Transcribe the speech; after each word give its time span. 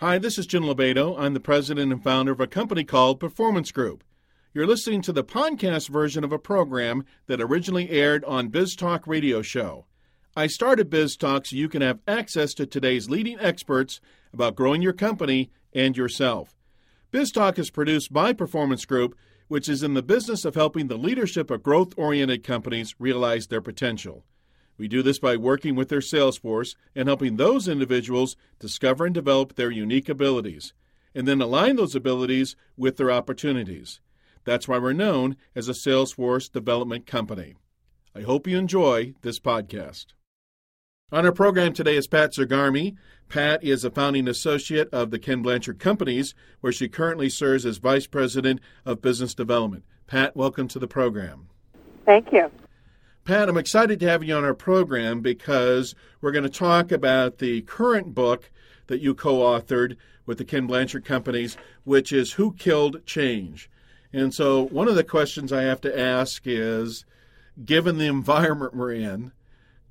Hi, 0.00 0.16
this 0.16 0.38
is 0.38 0.46
Jim 0.46 0.62
Lobato. 0.62 1.14
I'm 1.18 1.34
the 1.34 1.40
president 1.40 1.92
and 1.92 2.02
founder 2.02 2.32
of 2.32 2.40
a 2.40 2.46
company 2.46 2.84
called 2.84 3.20
Performance 3.20 3.70
Group. 3.70 4.02
You're 4.54 4.66
listening 4.66 5.02
to 5.02 5.12
the 5.12 5.22
podcast 5.22 5.90
version 5.90 6.24
of 6.24 6.32
a 6.32 6.38
program 6.38 7.04
that 7.26 7.38
originally 7.38 7.90
aired 7.90 8.24
on 8.24 8.48
Biz 8.48 8.76
Talk 8.76 9.06
radio 9.06 9.42
show. 9.42 9.84
I 10.34 10.46
started 10.46 10.88
Biz 10.88 11.18
Talk 11.18 11.44
so 11.44 11.54
you 11.54 11.68
can 11.68 11.82
have 11.82 12.00
access 12.08 12.54
to 12.54 12.64
today's 12.64 13.10
leading 13.10 13.38
experts 13.40 14.00
about 14.32 14.56
growing 14.56 14.80
your 14.80 14.94
company 14.94 15.50
and 15.74 15.94
yourself. 15.94 16.56
Biz 17.10 17.30
Talk 17.30 17.58
is 17.58 17.70
produced 17.70 18.10
by 18.10 18.32
Performance 18.32 18.86
Group, 18.86 19.14
which 19.48 19.68
is 19.68 19.82
in 19.82 19.92
the 19.92 20.02
business 20.02 20.46
of 20.46 20.54
helping 20.54 20.86
the 20.86 20.96
leadership 20.96 21.50
of 21.50 21.62
growth 21.62 21.92
oriented 21.98 22.42
companies 22.42 22.94
realize 22.98 23.48
their 23.48 23.60
potential. 23.60 24.24
We 24.80 24.88
do 24.88 25.02
this 25.02 25.18
by 25.18 25.36
working 25.36 25.74
with 25.74 25.90
their 25.90 26.00
sales 26.00 26.38
force 26.38 26.74
and 26.94 27.06
helping 27.06 27.36
those 27.36 27.68
individuals 27.68 28.34
discover 28.58 29.04
and 29.04 29.14
develop 29.14 29.54
their 29.54 29.70
unique 29.70 30.08
abilities, 30.08 30.72
and 31.14 31.28
then 31.28 31.42
align 31.42 31.76
those 31.76 31.94
abilities 31.94 32.56
with 32.78 32.96
their 32.96 33.10
opportunities. 33.10 34.00
That's 34.44 34.66
why 34.66 34.78
we're 34.78 34.94
known 34.94 35.36
as 35.54 35.68
a 35.68 35.72
Salesforce 35.72 36.50
development 36.50 37.04
company. 37.06 37.56
I 38.16 38.22
hope 38.22 38.46
you 38.46 38.56
enjoy 38.56 39.12
this 39.20 39.38
podcast. 39.38 40.14
On 41.12 41.26
our 41.26 41.32
program 41.32 41.74
today 41.74 41.96
is 41.96 42.06
Pat 42.06 42.32
Zigarmi. 42.32 42.96
Pat 43.28 43.62
is 43.62 43.84
a 43.84 43.90
founding 43.90 44.26
associate 44.26 44.88
of 44.94 45.10
the 45.10 45.18
Ken 45.18 45.42
Blanchard 45.42 45.78
Companies, 45.78 46.34
where 46.62 46.72
she 46.72 46.88
currently 46.88 47.28
serves 47.28 47.66
as 47.66 47.76
Vice 47.76 48.06
President 48.06 48.62
of 48.86 49.02
Business 49.02 49.34
Development. 49.34 49.84
Pat, 50.06 50.34
welcome 50.34 50.68
to 50.68 50.78
the 50.78 50.88
program. 50.88 51.48
Thank 52.06 52.32
you. 52.32 52.50
Pat, 53.24 53.48
I'm 53.48 53.58
excited 53.58 54.00
to 54.00 54.08
have 54.08 54.24
you 54.24 54.34
on 54.34 54.44
our 54.44 54.54
program 54.54 55.20
because 55.20 55.94
we're 56.20 56.32
going 56.32 56.44
to 56.44 56.50
talk 56.50 56.90
about 56.90 57.38
the 57.38 57.60
current 57.62 58.14
book 58.14 58.50
that 58.86 59.00
you 59.00 59.14
co 59.14 59.38
authored 59.38 59.96
with 60.26 60.38
the 60.38 60.44
Ken 60.44 60.66
Blanchard 60.66 61.04
Companies, 61.04 61.56
which 61.84 62.12
is 62.12 62.32
Who 62.32 62.52
Killed 62.54 63.04
Change? 63.04 63.70
And 64.12 64.34
so, 64.34 64.62
one 64.62 64.88
of 64.88 64.96
the 64.96 65.04
questions 65.04 65.52
I 65.52 65.62
have 65.62 65.80
to 65.82 65.98
ask 65.98 66.42
is 66.46 67.04
given 67.64 67.98
the 67.98 68.06
environment 68.06 68.74
we're 68.74 68.94
in, 68.94 69.32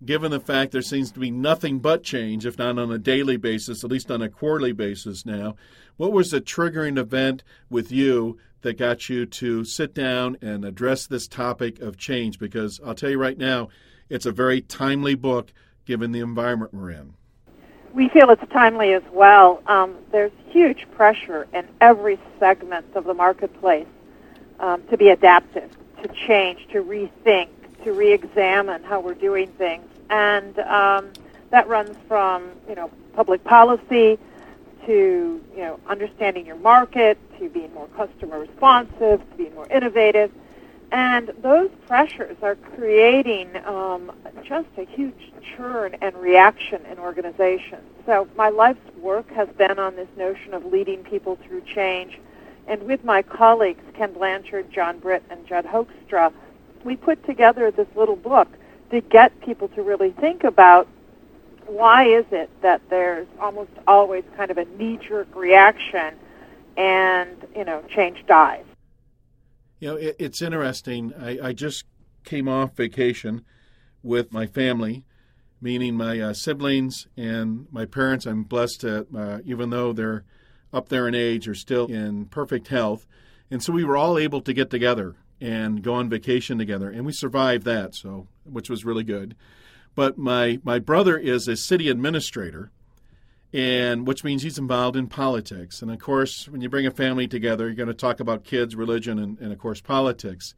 given 0.04 0.32
the 0.32 0.40
fact 0.40 0.72
there 0.72 0.82
seems 0.82 1.12
to 1.12 1.20
be 1.20 1.32
nothing 1.32 1.80
but 1.80 2.04
change, 2.04 2.46
if 2.46 2.58
not 2.58 2.80
on 2.80 2.92
a 2.92 2.98
daily 2.98 3.38
basis, 3.38 3.84
at 3.84 3.92
least 3.92 4.10
on 4.10 4.22
a 4.22 4.30
quarterly 4.30 4.74
basis 4.74 5.26
now, 5.26 5.56
what 5.98 6.12
was 6.12 6.32
the 6.32 6.42
triggering 6.42 6.98
event 6.98 7.44
with 7.70 7.92
you 7.92 8.38
that 8.62 8.78
got 8.78 9.10
you 9.10 9.26
to 9.26 9.64
sit 9.64 9.94
down 9.94 10.38
and 10.42 10.66
address 10.66 11.08
this 11.08 11.28
topic 11.28 11.80
of 11.80 11.98
change? 11.98 12.40
Because 12.40 12.80
I'll 12.86 12.96
tell 12.96 13.10
you 13.10 13.20
right 13.20 13.38
now, 13.38 13.70
it's 14.10 14.26
a 14.26 14.32
very 14.32 14.62
timely 14.62 15.16
book 15.16 15.54
given 15.86 16.12
the 16.12 16.20
environment 16.20 16.74
we're 16.74 16.92
in. 16.92 17.14
We 17.94 18.10
feel 18.10 18.30
it's 18.30 18.44
timely 18.52 18.94
as 18.94 19.04
well. 19.12 19.64
Um, 19.66 19.96
there's 20.12 20.32
huge 20.50 20.86
pressure 20.92 21.48
in 21.54 21.68
every 21.82 22.20
segment 22.40 22.86
of 22.96 23.06
the 23.06 23.14
marketplace 23.14 23.88
um, 24.60 24.84
to 24.90 24.98
be 24.98 25.10
adaptive, 25.10 25.76
to 26.04 26.10
change, 26.28 26.68
to 26.72 26.84
rethink, 26.84 27.50
to 27.84 27.94
re-examine 27.94 28.84
how 28.84 29.00
we're 29.00 29.16
doing 29.16 29.48
things, 29.54 29.86
and 30.10 30.60
um, 30.60 31.12
that 31.50 31.68
runs 31.68 31.98
from 32.08 32.52
you 32.68 32.76
know 32.76 32.92
public 33.14 33.44
policy 33.44 34.20
to 34.86 35.42
you 35.56 35.62
know 35.62 35.80
understanding 35.88 36.46
your 36.46 36.58
market, 36.58 37.18
to 37.40 37.50
being 37.50 37.74
more 37.74 37.88
customer 37.96 38.40
responsive, 38.40 39.20
to 39.20 39.36
being 39.38 39.56
more 39.56 39.68
innovative, 39.68 40.32
and 40.92 41.32
those 41.42 41.70
pressures 41.88 42.38
are 42.42 42.56
creating 42.56 43.56
um, 43.66 44.12
just 44.44 44.68
a 44.78 44.86
huge 44.86 45.32
churn 45.56 45.96
and 46.02 46.16
reaction 46.18 46.84
in 46.88 46.98
organizations. 46.98 47.84
So 48.06 48.28
my 48.36 48.50
life's 48.50 48.80
work 48.98 49.30
has 49.32 49.48
been 49.50 49.78
on 49.78 49.96
this 49.96 50.08
notion 50.18 50.54
of 50.54 50.66
leading 50.66 51.04
people 51.04 51.38
through 51.48 51.62
change, 51.62 52.20
and 52.68 52.82
with 52.84 53.04
my 53.04 53.22
colleagues 53.22 53.84
Ken 53.94 54.14
Blanchard, 54.14 54.72
John 54.72 55.00
Britt, 55.00 55.24
and 55.30 55.46
Judd 55.46 55.66
Hoekstra, 55.66 56.34
we 56.84 56.96
put 56.96 57.24
together 57.26 57.72
this 57.72 57.88
little 57.96 58.16
book 58.16 58.48
to 58.92 59.02
get 59.02 59.40
people 59.42 59.68
to 59.70 59.84
really 59.84 60.12
think 60.12 60.44
about 60.44 60.88
why 61.68 62.06
is 62.06 62.26
it 62.32 62.50
that 62.62 62.82
there's 62.90 63.28
almost 63.40 63.70
always 63.88 64.24
kind 64.36 64.50
of 64.50 64.58
a 64.58 64.66
knee-jerk 64.66 65.28
reaction 65.36 66.16
and 66.80 67.46
you 67.56 67.64
know 67.64 67.84
change 67.94 68.26
dies. 68.26 68.66
You 69.80 69.90
know 69.90 69.96
it, 69.98 70.16
it's 70.18 70.42
interesting. 70.42 71.14
I, 71.20 71.50
I, 71.50 71.54
just 71.54 71.86
came 72.24 72.48
off 72.48 72.76
vacation 72.76 73.46
with 74.02 74.34
my 74.34 74.46
family 74.48 75.06
meaning 75.62 75.96
my 75.96 76.20
uh, 76.20 76.34
siblings 76.34 77.08
and 77.18 77.68
my 77.72 77.86
parents. 77.86 78.26
I'm 78.26 78.44
blessed 78.44 78.82
to 78.82 79.06
uh, 79.16 79.40
even 79.46 79.70
though 79.70 79.94
they're 79.94 80.24
up 80.72 80.90
there 80.90 81.08
in 81.08 81.16
age 81.16 81.48
are 81.48 81.56
still 81.56 81.88
in 81.88 82.26
perfect 82.26 82.68
health. 82.68 83.08
And 83.52 83.64
so 83.64 83.74
we 83.74 83.84
were 83.84 83.98
all 83.98 84.18
able 84.18 84.42
to 84.42 84.54
get 84.54 84.70
together 84.70 85.16
and 85.42 85.82
go 85.82 85.96
on 85.96 86.10
vacation 86.10 86.58
together 86.58 86.90
and 86.90 87.06
we 87.06 87.14
survived 87.14 87.64
that 87.64 87.96
so 87.96 88.28
which 88.44 88.70
was 88.70 88.86
really 88.86 89.04
good. 89.04 89.36
But 89.96 90.18
my, 90.18 90.60
my 90.64 90.80
brother 90.80 91.18
is 91.18 91.48
a 91.48 91.58
city 91.58 91.90
administrator, 91.90 92.72
and 93.54 94.06
which 94.06 94.24
means 94.24 94.44
he's 94.44 94.60
involved 94.60 94.96
in 94.96 95.08
politics. 95.08 95.82
And 95.82 95.92
of 95.92 96.00
course, 96.00 96.48
when 96.48 96.62
you 96.62 96.70
bring 96.70 96.86
a 96.86 96.92
family 96.92 97.28
together, 97.28 97.66
you're 97.66 97.76
going 97.76 97.88
to 97.88 97.94
talk 97.94 98.20
about 98.20 98.44
kids, 98.44 98.76
religion, 98.76 99.18
and, 99.18 99.40
and 99.40 99.52
of 99.52 99.58
course, 99.58 99.82
politics. 99.82 100.54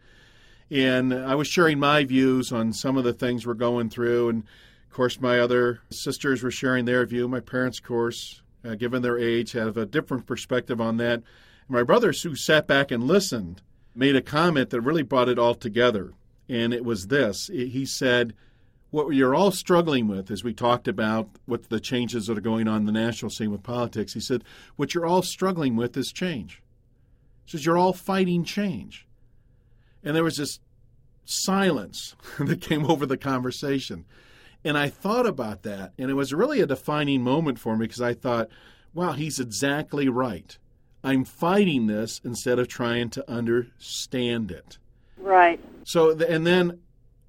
And 0.70 1.14
I 1.14 1.36
was 1.36 1.48
sharing 1.48 1.80
my 1.80 2.04
views 2.04 2.52
on 2.52 2.74
some 2.74 2.98
of 2.98 3.04
the 3.04 3.14
things 3.14 3.46
we're 3.46 3.54
going 3.54 3.90
through, 3.90 4.30
and 4.30 4.44
of 4.44 4.96
course, 4.96 5.22
my 5.22 5.40
other 5.40 5.80
sisters 5.90 6.44
were 6.44 6.52
sharing 6.52 6.86
their 6.86 7.06
view. 7.06 7.28
My 7.28 7.40
parents, 7.40 7.80
of 7.80 7.86
course, 7.86 8.42
uh, 8.66 8.76
given 8.76 9.02
their 9.02 9.18
age, 9.18 9.54
have 9.54 9.78
a 9.78 9.86
different 9.86 10.26
perspective 10.26 10.82
on 10.82 10.98
that. 10.98 11.16
And 11.16 11.24
my 11.70 11.84
brother, 11.84 12.12
who 12.12 12.36
sat 12.36 12.68
back 12.68 12.92
and 12.92 13.04
listened, 13.04 13.62
made 13.96 14.16
a 14.16 14.22
comment 14.22 14.70
that 14.70 14.82
really 14.82 15.04
brought 15.04 15.30
it 15.30 15.40
all 15.40 15.56
together. 15.56 16.14
And 16.50 16.74
it 16.74 16.84
was 16.84 17.08
this 17.08 17.48
he 17.48 17.86
said, 17.86 18.34
what 18.92 19.08
you're 19.16 19.34
all 19.34 19.52
struggling 19.52 20.08
with, 20.08 20.30
as 20.30 20.44
we 20.44 20.54
talked 20.54 20.88
about 20.88 21.30
what 21.46 21.70
the 21.70 21.80
changes 21.80 22.26
that 22.26 22.38
are 22.38 22.42
going 22.42 22.68
on 22.68 22.82
in 22.82 22.86
the 22.86 22.92
national 22.92 23.32
scene 23.32 23.52
with 23.52 23.64
politics, 23.64 24.14
he 24.14 24.20
said, 24.20 24.44
what 24.76 24.94
you're 24.94 25.06
all 25.06 25.22
struggling 25.22 25.78
with 25.78 25.96
is 25.96 26.12
change. 26.12 26.62
He 27.46 27.52
says, 27.52 27.66
you're 27.66 27.78
all 27.78 27.94
fighting 27.94 28.44
change. 28.44 29.08
And 30.04 30.16
there 30.16 30.24
was 30.24 30.38
this 30.38 30.60
silence 31.24 32.16
that 32.40 32.62
came 32.62 32.86
over 32.86 33.06
the 33.06 33.18
conversation. 33.18 34.06
And 34.64 34.78
I 34.78 34.90
thought 34.90 35.26
about 35.26 35.64
that, 35.64 35.94
and 35.98 36.12
it 36.12 36.16
was 36.16 36.34
really 36.34 36.60
a 36.60 36.68
defining 36.68 37.24
moment 37.24 37.60
for 37.60 37.76
me 37.76 37.86
because 37.86 38.02
I 38.02 38.14
thought, 38.14 38.50
wow, 38.94 39.14
he's 39.14 39.40
exactly 39.40 40.10
right. 40.10 40.58
I'm 41.04 41.24
fighting 41.24 41.88
this 41.88 42.22
instead 42.24 42.60
of 42.60 42.68
trying 42.68 43.10
to 43.12 43.32
understand 43.32 44.52
it. 44.52 44.78
Right. 45.18 45.60
So, 45.84 46.12
and 46.12 46.46
then 46.46 46.80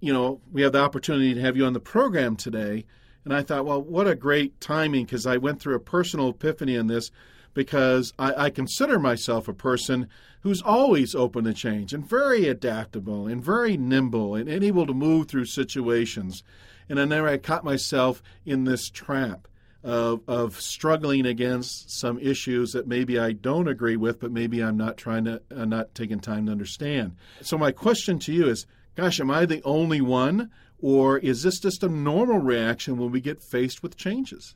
you 0.03 0.13
know, 0.13 0.41
we 0.51 0.63
have 0.63 0.73
the 0.73 0.81
opportunity 0.81 1.33
to 1.33 1.41
have 1.41 1.57
you 1.57 1.65
on 1.65 1.75
the 1.75 1.81
program 1.81 2.35
today. 2.35 2.85
And 3.25 3.33
I 3.33 3.43
thought, 3.43 3.65
well, 3.65 3.81
what 3.81 4.09
a 4.09 4.17
great 4.17 4.61
timing 4.61 5.05
because 5.05 5.27
I 5.27 5.37
went 5.37 5.61
through 5.61 5.77
a 5.77 5.81
personal 5.81 6.31
epiphany 6.31 6.75
in 6.75 6.89
this 6.89 7.13
because 7.55 8.13
I, 8.19 8.47
I, 8.47 8.51
consider 8.51 8.99
myself 8.99 9.47
a 9.47 9.53
person 9.53 10.09
who's 10.41 10.61
always 10.61 11.15
open 11.15 11.45
to 11.45 11.55
change 11.55 11.93
and 11.93 12.05
very 12.05 12.49
adaptable 12.49 13.29
and 13.29 13.45
very 13.45 13.77
nimble 13.77 14.35
and, 14.35 14.49
and 14.49 14.65
able 14.65 14.87
to 14.87 14.95
move 14.95 15.29
through 15.29 15.45
situations. 15.45 16.43
And 16.89 17.09
never 17.09 17.29
I 17.29 17.37
caught 17.37 17.63
myself 17.63 18.25
in 18.45 18.65
this 18.65 18.91
trap 18.91 19.47
of, 19.85 20.23
of 20.27 20.61
struggling 20.61 21.27
against 21.27 21.97
some 21.97 22.19
issues 22.19 22.73
that 22.73 22.89
maybe 22.89 23.21
I 23.21 23.33
don't 23.33 23.69
agree 23.69 23.97
with, 23.97 24.19
but 24.19 24.33
maybe 24.33 24.65
I'm 24.65 24.77
not 24.77 24.97
trying 24.97 25.27
to, 25.27 25.43
uh, 25.55 25.65
not 25.65 25.95
taking 25.95 26.19
time 26.19 26.47
to 26.47 26.53
understand. 26.53 27.15
So 27.43 27.57
my 27.57 27.71
question 27.71 28.19
to 28.21 28.33
you 28.33 28.49
is, 28.49 28.67
gosh, 28.97 29.21
am 29.21 29.31
I 29.31 29.47
the 29.47 29.63
only 29.65 30.01
one? 30.01 30.51
Or 30.81 31.19
is 31.19 31.45
this 31.45 31.61
just 31.61 31.85
a 31.85 31.89
normal 31.89 32.39
reaction 32.39 32.99
when 32.99 33.13
we 33.13 33.21
get 33.21 33.43
faced 33.43 33.83
with 33.83 33.97
changes? 33.97 34.55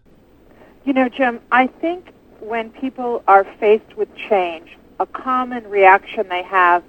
You 0.85 0.93
know, 0.93 1.09
Jim, 1.09 1.41
I 1.53 1.69
think 1.69 2.13
when 2.41 2.71
people 2.71 3.23
are 3.29 3.45
faced 3.59 3.97
with 3.97 4.09
change, 4.17 4.77
a 4.99 5.07
common 5.07 5.69
reaction 5.69 6.29
they 6.29 6.43
have 6.43 6.83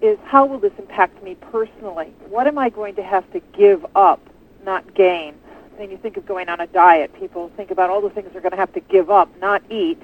is 0.00 0.18
how 0.24 0.46
will 0.46 0.58
this 0.58 0.72
impact 0.78 1.22
me 1.22 1.34
personally? 1.36 2.14
What 2.28 2.46
am 2.46 2.58
I 2.58 2.68
going 2.68 2.94
to 2.96 3.02
have 3.02 3.30
to 3.32 3.40
give 3.56 3.84
up, 3.96 4.20
not 4.64 4.94
gain? 4.94 5.34
When 5.76 5.90
you 5.90 5.96
think 5.96 6.16
of 6.16 6.26
going 6.26 6.48
on 6.48 6.60
a 6.60 6.66
diet, 6.66 7.12
people 7.14 7.50
think 7.56 7.70
about 7.70 7.90
all 7.90 8.00
the 8.00 8.10
things 8.10 8.30
they're 8.32 8.40
going 8.40 8.52
to 8.52 8.56
have 8.56 8.72
to 8.74 8.80
give 8.80 9.10
up, 9.10 9.28
not 9.40 9.62
eat 9.70 10.00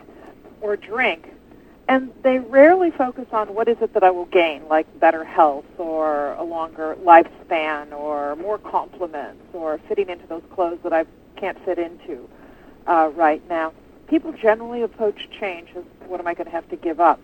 or 0.61 0.76
drink 0.76 1.31
and 1.88 2.12
they 2.23 2.38
rarely 2.38 2.90
focus 2.90 3.26
on 3.32 3.55
what 3.55 3.69
is 3.69 3.76
it 3.81 3.93
that 3.94 4.05
I 4.05 4.11
will 4.11 4.26
gain, 4.26 4.67
like 4.69 4.87
better 5.00 5.25
health 5.25 5.64
or 5.79 6.32
a 6.34 6.43
longer 6.43 6.96
lifespan 7.00 7.93
or 7.93 8.37
more 8.37 8.58
compliments 8.58 9.43
or 9.52 9.81
fitting 9.88 10.08
into 10.08 10.26
those 10.26 10.43
clothes 10.55 10.79
that 10.84 10.93
I 10.93 11.05
can't 11.37 11.62
fit 11.64 11.79
into 11.79 12.29
uh, 12.87 13.11
right 13.14 13.46
now. 13.49 13.73
People 14.08 14.32
generally 14.32 14.82
approach 14.82 15.29
change 15.40 15.69
as 15.76 15.84
what 16.06 16.20
am 16.20 16.26
I 16.26 16.34
going 16.34 16.46
to 16.46 16.52
have 16.52 16.69
to 16.70 16.76
give 16.76 17.00
up. 17.00 17.20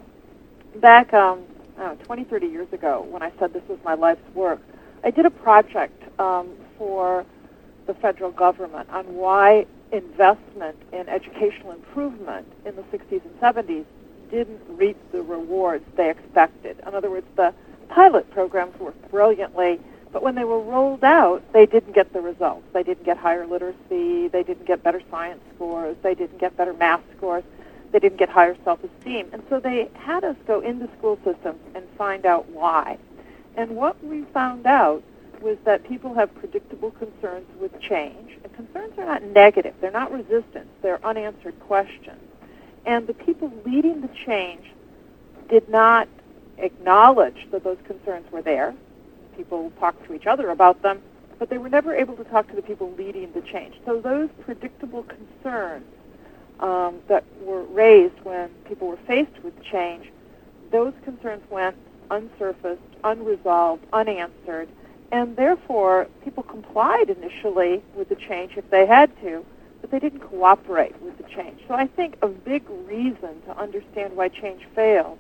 Back 0.77 1.13
um, 1.15 1.45
know, 1.79 1.97
20, 2.05 2.25
30 2.25 2.47
years 2.47 2.73
ago, 2.73 3.07
when 3.09 3.23
I 3.23 3.33
said 3.39 3.53
this 3.53 3.63
was 3.69 3.79
my 3.85 3.95
life's 3.95 4.35
work, 4.35 4.61
I 5.05 5.11
did 5.11 5.27
a 5.27 5.31
project 5.31 6.03
um, 6.21 6.51
for 6.77 7.25
the 7.87 7.95
federal 7.95 8.33
government 8.33 8.89
on 8.91 9.15
why 9.15 9.67
investment 9.93 10.77
in 10.93 11.09
educational 11.09 11.73
improvement 11.73 12.47
in 12.67 12.77
the 12.77 12.83
60s 12.83 13.23
and 13.25 13.41
70s 13.41 13.87
didn't 14.31 14.61
reap 14.69 14.97
the 15.13 15.23
rewards 15.23 15.85
they 15.97 16.11
expected. 16.11 16.79
In 16.87 16.95
other 16.95 17.11
words, 17.11 17.27
the 17.37 17.53
pilot 17.89 18.31
programs 18.31 18.79
worked 18.79 19.11
brilliantly, 19.11 19.81
but 20.13 20.23
when 20.23 20.35
they 20.35 20.45
were 20.45 20.61
rolled 20.61 21.05
out, 21.05 21.43
they 21.53 21.67
didn't 21.67 21.93
get 21.93 22.13
the 22.13 22.21
results. 22.21 22.65
They 22.73 22.83
didn't 22.83 23.05
get 23.05 23.17
higher 23.17 23.47
literacy, 23.47 24.29
they 24.29 24.43
didn't 24.43 24.67
get 24.67 24.83
better 24.83 25.03
science 25.11 25.41
scores, 25.55 25.97
they 26.03 26.15
didn't 26.15 26.39
get 26.39 26.57
better 26.57 26.73
math 26.73 27.03
scores, 27.17 27.45
they 27.93 27.99
didn't 27.99 28.19
get 28.19 28.29
higher 28.29 28.57
self-esteem. 28.65 29.31
And 29.33 29.43
so 29.49 29.61
they 29.61 29.91
had 29.95 30.25
us 30.25 30.37
go 30.47 30.61
into 30.61 30.89
school 30.99 31.19
systems 31.25 31.61
and 31.75 31.87
find 31.97 32.27
out 32.27 32.49
why. 32.51 32.99
And 33.57 33.77
what 33.77 34.03
we 34.05 34.23
found 34.33 34.67
out 34.67 35.03
was 35.41 35.57
that 35.65 35.85
people 35.85 36.15
have 36.15 36.35
predictable 36.35 36.91
concerns 36.93 37.47
with 37.61 37.79
change. 37.81 38.39
And 38.43 38.53
concerns 38.55 38.99
are 38.99 39.07
not 39.07 39.23
negative, 39.23 39.75
they're 39.81 39.91
not 39.91 40.13
resistance, 40.13 40.69
they're 40.83 41.05
unanswered 41.05 41.59
questions. 41.61 42.21
And 42.89 43.07
the 43.07 43.13
people 43.13 43.53
leading 43.67 44.01
the 44.01 44.09
change 44.25 44.65
did 45.51 45.69
not 45.69 46.09
acknowledge 46.57 47.47
that 47.51 47.63
those 47.63 47.77
concerns 47.87 48.25
were 48.33 48.41
there. 48.41 48.75
People 49.37 49.71
talked 49.79 50.07
to 50.07 50.15
each 50.15 50.27
other 50.27 50.49
about 50.49 50.81
them, 50.81 51.03
but 51.39 51.51
they 51.51 51.59
were 51.59 51.69
never 51.69 51.95
able 51.95 52.17
to 52.17 52.25
talk 52.25 52.49
to 52.49 52.57
the 52.57 52.63
people 52.63 52.91
leading 52.97 53.31
the 53.33 53.43
change. 53.43 53.75
So 53.85 54.01
those 54.01 54.31
predictable 54.41 55.03
concerns 55.03 55.85
um, 56.61 57.01
that 57.09 57.25
were 57.43 57.63
raised 57.65 58.19
when 58.23 58.49
people 58.67 58.89
were 58.89 58.99
faced 59.07 59.39
with 59.45 59.63
change, 59.63 60.11
those 60.73 60.95
concerns 61.05 61.43
went 61.51 61.77
unsurfaced, 62.11 62.79
unresolved, 63.05 63.85
unanswered, 63.93 64.71
and 65.13 65.37
therefore 65.37 66.07
people 66.25 66.43
complied 66.43 67.11
initially 67.11 67.83
with 67.95 68.09
the 68.09 68.17
change 68.17 68.57
if 68.57 68.69
they 68.71 68.87
had 68.87 69.15
to, 69.21 69.45
but 69.81 69.91
they 69.91 69.99
didn't 69.99 70.21
cooperate 70.21 71.01
with 71.03 71.17
the 71.19 71.25
change. 71.25 71.61
So 71.69 71.75
I 71.75 71.87
think 71.87 72.17
a 72.23 72.29
big 72.29 72.69
reason 72.87 73.43
to 73.47 73.57
understand 73.57 74.17
why 74.17 74.29
change 74.29 74.63
fails 74.75 75.19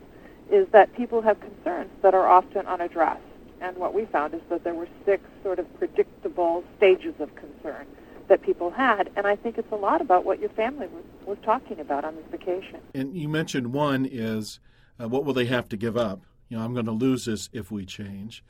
is 0.50 0.66
that 0.70 0.94
people 0.96 1.22
have 1.22 1.38
concerns 1.40 1.90
that 2.02 2.14
are 2.14 2.26
often 2.26 2.66
unaddressed. 2.66 3.22
And 3.60 3.76
what 3.76 3.92
we 3.92 4.04
found 4.06 4.34
is 4.34 4.40
that 4.50 4.64
there 4.64 4.74
were 4.74 4.88
six 5.04 5.22
sort 5.42 5.58
of 5.58 5.78
predictable 5.78 6.64
stages 6.76 7.14
of 7.18 7.34
concern 7.34 7.86
that 8.28 8.42
people 8.42 8.70
had. 8.70 9.10
And 9.16 9.26
I 9.26 9.36
think 9.36 9.58
it's 9.58 9.72
a 9.72 9.76
lot 9.76 10.00
about 10.00 10.24
what 10.24 10.38
your 10.38 10.50
family 10.50 10.86
was, 10.88 11.04
was 11.26 11.38
talking 11.42 11.80
about 11.80 12.04
on 12.04 12.14
this 12.16 12.24
vacation. 12.30 12.80
And 12.94 13.16
you 13.16 13.28
mentioned 13.28 13.72
one 13.72 14.06
is 14.10 14.60
uh, 15.00 15.08
what 15.08 15.24
will 15.24 15.34
they 15.34 15.46
have 15.46 15.68
to 15.70 15.76
give 15.76 15.96
up? 15.96 16.22
You 16.48 16.56
know, 16.56 16.64
I'm 16.64 16.72
going 16.72 16.86
to 16.86 16.92
lose 16.92 17.24
this 17.24 17.48
if 17.52 17.70
we 17.70 17.84
change. 17.84 18.44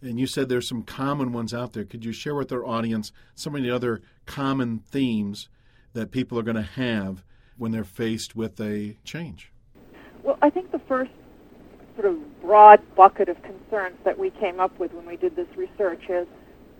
And 0.00 0.20
you 0.20 0.26
said 0.26 0.48
there's 0.48 0.68
some 0.68 0.82
common 0.82 1.32
ones 1.32 1.54
out 1.54 1.72
there. 1.72 1.84
Could 1.84 2.04
you 2.04 2.12
share 2.12 2.34
with 2.34 2.52
our 2.52 2.64
audience 2.64 3.12
some 3.34 3.54
of 3.54 3.62
the 3.62 3.70
other 3.70 4.02
common 4.26 4.78
themes 4.78 5.48
that 5.94 6.10
people 6.10 6.38
are 6.38 6.42
going 6.42 6.56
to 6.56 6.62
have 6.62 7.24
when 7.56 7.72
they're 7.72 7.84
faced 7.84 8.36
with 8.36 8.60
a 8.60 8.96
change? 9.04 9.50
Well, 10.22 10.38
I 10.42 10.50
think 10.50 10.72
the 10.72 10.78
first 10.80 11.10
sort 11.94 12.06
of 12.06 12.42
broad 12.42 12.80
bucket 12.94 13.28
of 13.28 13.40
concerns 13.42 13.96
that 14.04 14.18
we 14.18 14.30
came 14.30 14.60
up 14.60 14.78
with 14.78 14.92
when 14.92 15.06
we 15.06 15.16
did 15.16 15.36
this 15.36 15.48
research 15.56 16.02
is 16.08 16.26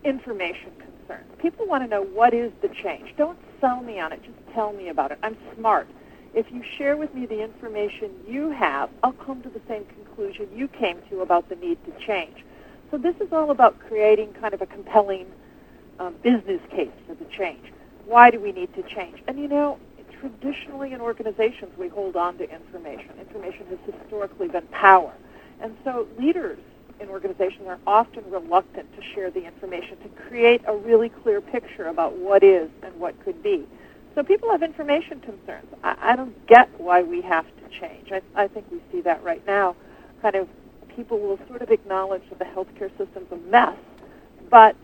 information 0.02 0.72
concerns. 0.78 1.30
People 1.38 1.66
want 1.66 1.82
to 1.84 1.88
know 1.88 2.02
what 2.02 2.34
is 2.34 2.52
the 2.62 2.68
change. 2.68 3.14
Don't 3.16 3.38
sell 3.60 3.82
me 3.82 4.00
on 4.00 4.12
it, 4.12 4.22
just 4.22 4.36
tell 4.52 4.72
me 4.72 4.88
about 4.88 5.12
it. 5.12 5.18
I'm 5.22 5.36
smart. 5.56 5.88
If 6.34 6.50
you 6.50 6.62
share 6.76 6.96
with 6.96 7.14
me 7.14 7.26
the 7.26 7.42
information 7.42 8.10
you 8.26 8.50
have, 8.50 8.90
I'll 9.02 9.12
come 9.12 9.40
to 9.42 9.48
the 9.48 9.60
same 9.68 9.84
conclusion 9.84 10.48
you 10.54 10.66
came 10.66 11.00
to 11.10 11.20
about 11.20 11.48
the 11.48 11.56
need 11.56 11.78
to 11.86 11.92
change. 12.04 12.44
So 12.90 12.98
this 12.98 13.16
is 13.20 13.32
all 13.32 13.50
about 13.50 13.78
creating 13.80 14.32
kind 14.34 14.54
of 14.54 14.62
a 14.62 14.66
compelling 14.66 15.26
um, 15.98 16.14
business 16.22 16.60
case 16.70 16.90
for 17.06 17.14
the 17.14 17.24
change. 17.26 17.72
Why 18.06 18.30
do 18.30 18.40
we 18.40 18.52
need 18.52 18.74
to 18.74 18.82
change? 18.82 19.22
And 19.26 19.38
you 19.38 19.48
know, 19.48 19.78
traditionally 20.20 20.92
in 20.92 21.00
organizations 21.00 21.76
we 21.76 21.88
hold 21.88 22.16
on 22.16 22.38
to 22.38 22.50
information. 22.50 23.10
Information 23.20 23.66
has 23.66 23.78
historically 23.94 24.48
been 24.48 24.66
power. 24.68 25.12
And 25.60 25.76
so 25.84 26.06
leaders 26.18 26.58
in 27.00 27.08
organizations 27.08 27.66
are 27.66 27.78
often 27.86 28.24
reluctant 28.30 28.94
to 28.96 29.02
share 29.14 29.30
the 29.30 29.44
information 29.44 29.98
to 29.98 30.08
create 30.28 30.62
a 30.66 30.76
really 30.76 31.08
clear 31.08 31.40
picture 31.40 31.88
about 31.88 32.16
what 32.16 32.42
is 32.42 32.70
and 32.82 32.94
what 32.98 33.18
could 33.24 33.42
be. 33.42 33.66
So 34.14 34.22
people 34.22 34.50
have 34.50 34.62
information 34.62 35.20
concerns. 35.20 35.66
I, 35.82 35.96
I 36.00 36.16
don't 36.16 36.46
get 36.46 36.68
why 36.78 37.02
we 37.02 37.20
have 37.22 37.46
to 37.46 37.80
change. 37.80 38.12
I, 38.12 38.22
I 38.36 38.48
think 38.48 38.66
we 38.70 38.80
see 38.92 39.00
that 39.02 39.22
right 39.24 39.44
now. 39.46 39.74
Kind 40.22 40.36
of 40.36 40.48
people 40.96 41.18
will 41.18 41.38
sort 41.48 41.62
of 41.62 41.70
acknowledge 41.70 42.22
that 42.30 42.38
the 42.38 42.44
healthcare 42.44 42.90
system's 42.96 43.30
a 43.32 43.36
mess, 43.50 43.76
but 44.50 44.76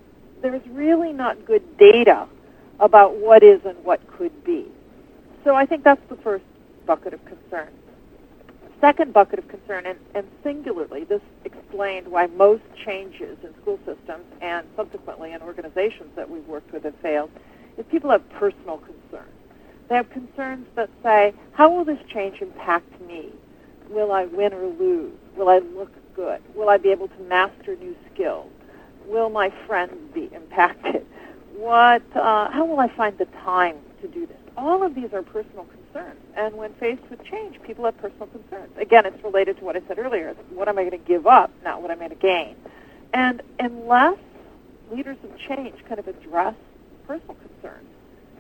there's 0.42 0.66
really 0.68 1.12
not 1.12 1.44
good 1.44 1.76
data 1.78 2.26
about 2.80 3.16
what 3.16 3.42
is 3.42 3.60
and 3.64 3.82
what 3.84 4.00
could 4.08 4.44
be. 4.44 4.66
So 5.44 5.54
I 5.54 5.66
think 5.66 5.84
that's 5.84 6.00
the 6.08 6.16
first 6.16 6.44
bucket 6.86 7.14
of 7.14 7.24
concern. 7.24 7.68
Second 8.80 9.12
bucket 9.12 9.38
of 9.38 9.48
concern, 9.48 9.84
and, 9.84 9.98
and 10.14 10.26
singularly, 10.42 11.04
this 11.04 11.20
explained 11.44 12.08
why 12.08 12.26
most 12.28 12.62
changes 12.84 13.36
in 13.42 13.54
school 13.60 13.78
systems 13.84 14.24
and 14.40 14.66
subsequently 14.74 15.32
in 15.32 15.42
organizations 15.42 16.10
that 16.16 16.28
we've 16.28 16.46
worked 16.48 16.72
with 16.72 16.84
have 16.84 16.94
failed, 17.02 17.30
is 17.76 17.84
people 17.90 18.10
have 18.10 18.26
personal 18.30 18.78
concerns. 18.78 19.30
They 19.88 19.96
have 19.96 20.08
concerns 20.10 20.66
that 20.76 20.88
say, 21.02 21.34
how 21.52 21.68
will 21.70 21.84
this 21.84 21.98
change 22.08 22.40
impact 22.40 23.00
me? 23.02 23.30
Will 23.90 24.12
I 24.12 24.24
win 24.24 24.54
or 24.54 24.66
lose? 24.66 25.12
Will 25.40 25.48
I 25.48 25.60
look 25.74 25.90
good? 26.14 26.42
Will 26.54 26.68
I 26.68 26.76
be 26.76 26.90
able 26.90 27.08
to 27.08 27.22
master 27.22 27.74
new 27.76 27.96
skills? 28.12 28.50
Will 29.06 29.30
my 29.30 29.50
friends 29.66 29.94
be 30.12 30.28
impacted? 30.34 31.06
What? 31.56 32.02
Uh, 32.14 32.50
how 32.50 32.66
will 32.66 32.78
I 32.78 32.88
find 32.88 33.16
the 33.16 33.24
time 33.42 33.76
to 34.02 34.08
do 34.08 34.26
this? 34.26 34.36
All 34.58 34.82
of 34.82 34.94
these 34.94 35.14
are 35.14 35.22
personal 35.22 35.64
concerns, 35.64 36.20
and 36.36 36.54
when 36.56 36.74
faced 36.74 37.02
with 37.08 37.24
change, 37.24 37.60
people 37.62 37.86
have 37.86 37.96
personal 37.96 38.26
concerns. 38.26 38.70
Again, 38.76 39.06
it's 39.06 39.24
related 39.24 39.56
to 39.58 39.64
what 39.64 39.76
I 39.76 39.80
said 39.88 39.98
earlier: 39.98 40.34
what 40.50 40.68
am 40.68 40.78
I 40.78 40.82
going 40.82 40.90
to 40.90 41.08
give 41.08 41.26
up, 41.26 41.50
not 41.64 41.80
what 41.80 41.90
am 41.90 42.02
I'm 42.02 42.08
going 42.08 42.18
to 42.18 42.22
gain. 42.22 42.54
And 43.14 43.42
unless 43.58 44.18
leaders 44.92 45.16
of 45.24 45.30
change 45.38 45.74
kind 45.88 45.98
of 45.98 46.06
address 46.06 46.54
personal 47.06 47.36
concerns, 47.36 47.88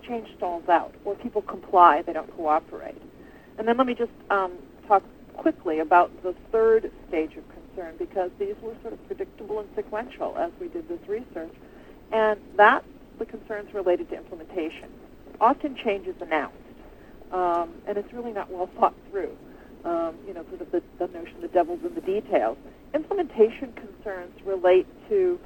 change 0.06 0.28
stalls 0.36 0.68
out, 0.68 0.94
or 1.06 1.14
people 1.14 1.40
comply, 1.40 2.02
they 2.02 2.12
don't 2.12 2.30
cooperate. 2.36 3.00
And 3.56 3.66
then 3.66 3.78
let 3.78 3.86
me 3.86 3.94
just 3.94 4.12
um, 4.28 4.52
talk 4.86 5.02
quickly 5.40 5.78
about 5.78 6.10
the 6.22 6.34
third 6.52 6.92
stage 7.08 7.34
of 7.36 7.44
concern 7.48 7.94
because 7.98 8.30
these 8.38 8.54
were 8.62 8.74
sort 8.82 8.92
of 8.92 9.06
predictable 9.06 9.58
and 9.58 9.68
sequential 9.74 10.36
as 10.36 10.52
we 10.60 10.68
did 10.68 10.86
this 10.86 11.00
research. 11.08 11.52
And 12.12 12.38
that's 12.56 12.84
the 13.18 13.24
concerns 13.24 13.72
related 13.72 14.10
to 14.10 14.16
implementation. 14.16 14.90
Often 15.40 15.76
change 15.76 16.06
is 16.06 16.14
announced, 16.20 16.56
um, 17.32 17.70
and 17.86 17.96
it's 17.96 18.12
really 18.12 18.32
not 18.32 18.50
well 18.50 18.68
thought 18.78 18.94
through. 19.10 19.34
Um, 19.86 20.14
you 20.26 20.34
know, 20.34 20.44
sort 20.50 20.60
of 20.60 20.70
the, 20.72 20.82
the 20.98 21.06
notion 21.08 21.40
the 21.40 21.48
devil's 21.48 21.80
in 21.86 21.94
the 21.94 22.02
details. 22.02 22.58
Implementation 22.92 23.72
concerns 23.72 24.34
relate 24.44 24.86
to 25.08 25.40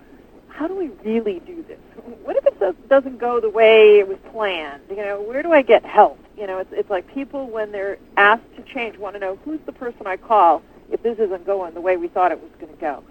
how 0.48 0.66
do 0.66 0.74
we 0.74 0.88
really 1.04 1.38
do 1.40 1.64
this? 1.68 1.78
What 2.24 2.36
if 2.36 2.46
it 2.46 2.88
doesn't 2.88 3.18
go 3.18 3.40
the 3.40 3.50
way 3.50 4.00
it 4.00 4.08
was 4.08 4.18
planned? 4.32 4.82
You 4.90 4.96
know, 4.96 5.20
where 5.20 5.42
do 5.42 5.52
I 5.52 5.62
get 5.62 5.84
help? 5.84 6.18
You 6.36 6.46
know, 6.46 6.58
it's 6.58 6.72
it's 6.72 6.90
like 6.90 7.12
people 7.12 7.48
when 7.48 7.70
they're 7.70 7.98
asked 8.16 8.56
to 8.56 8.62
change 8.62 8.98
want 8.98 9.14
to 9.14 9.20
know 9.20 9.36
who's 9.44 9.60
the 9.66 9.72
person 9.72 10.06
I 10.06 10.16
call 10.16 10.62
if 10.90 11.02
this 11.02 11.18
isn't 11.18 11.46
going 11.46 11.74
the 11.74 11.80
way 11.80 11.96
we 11.96 12.08
thought 12.08 12.32
it 12.32 12.40
was 12.40 12.50
going 12.60 12.72
to 12.72 12.80
go. 12.80 13.04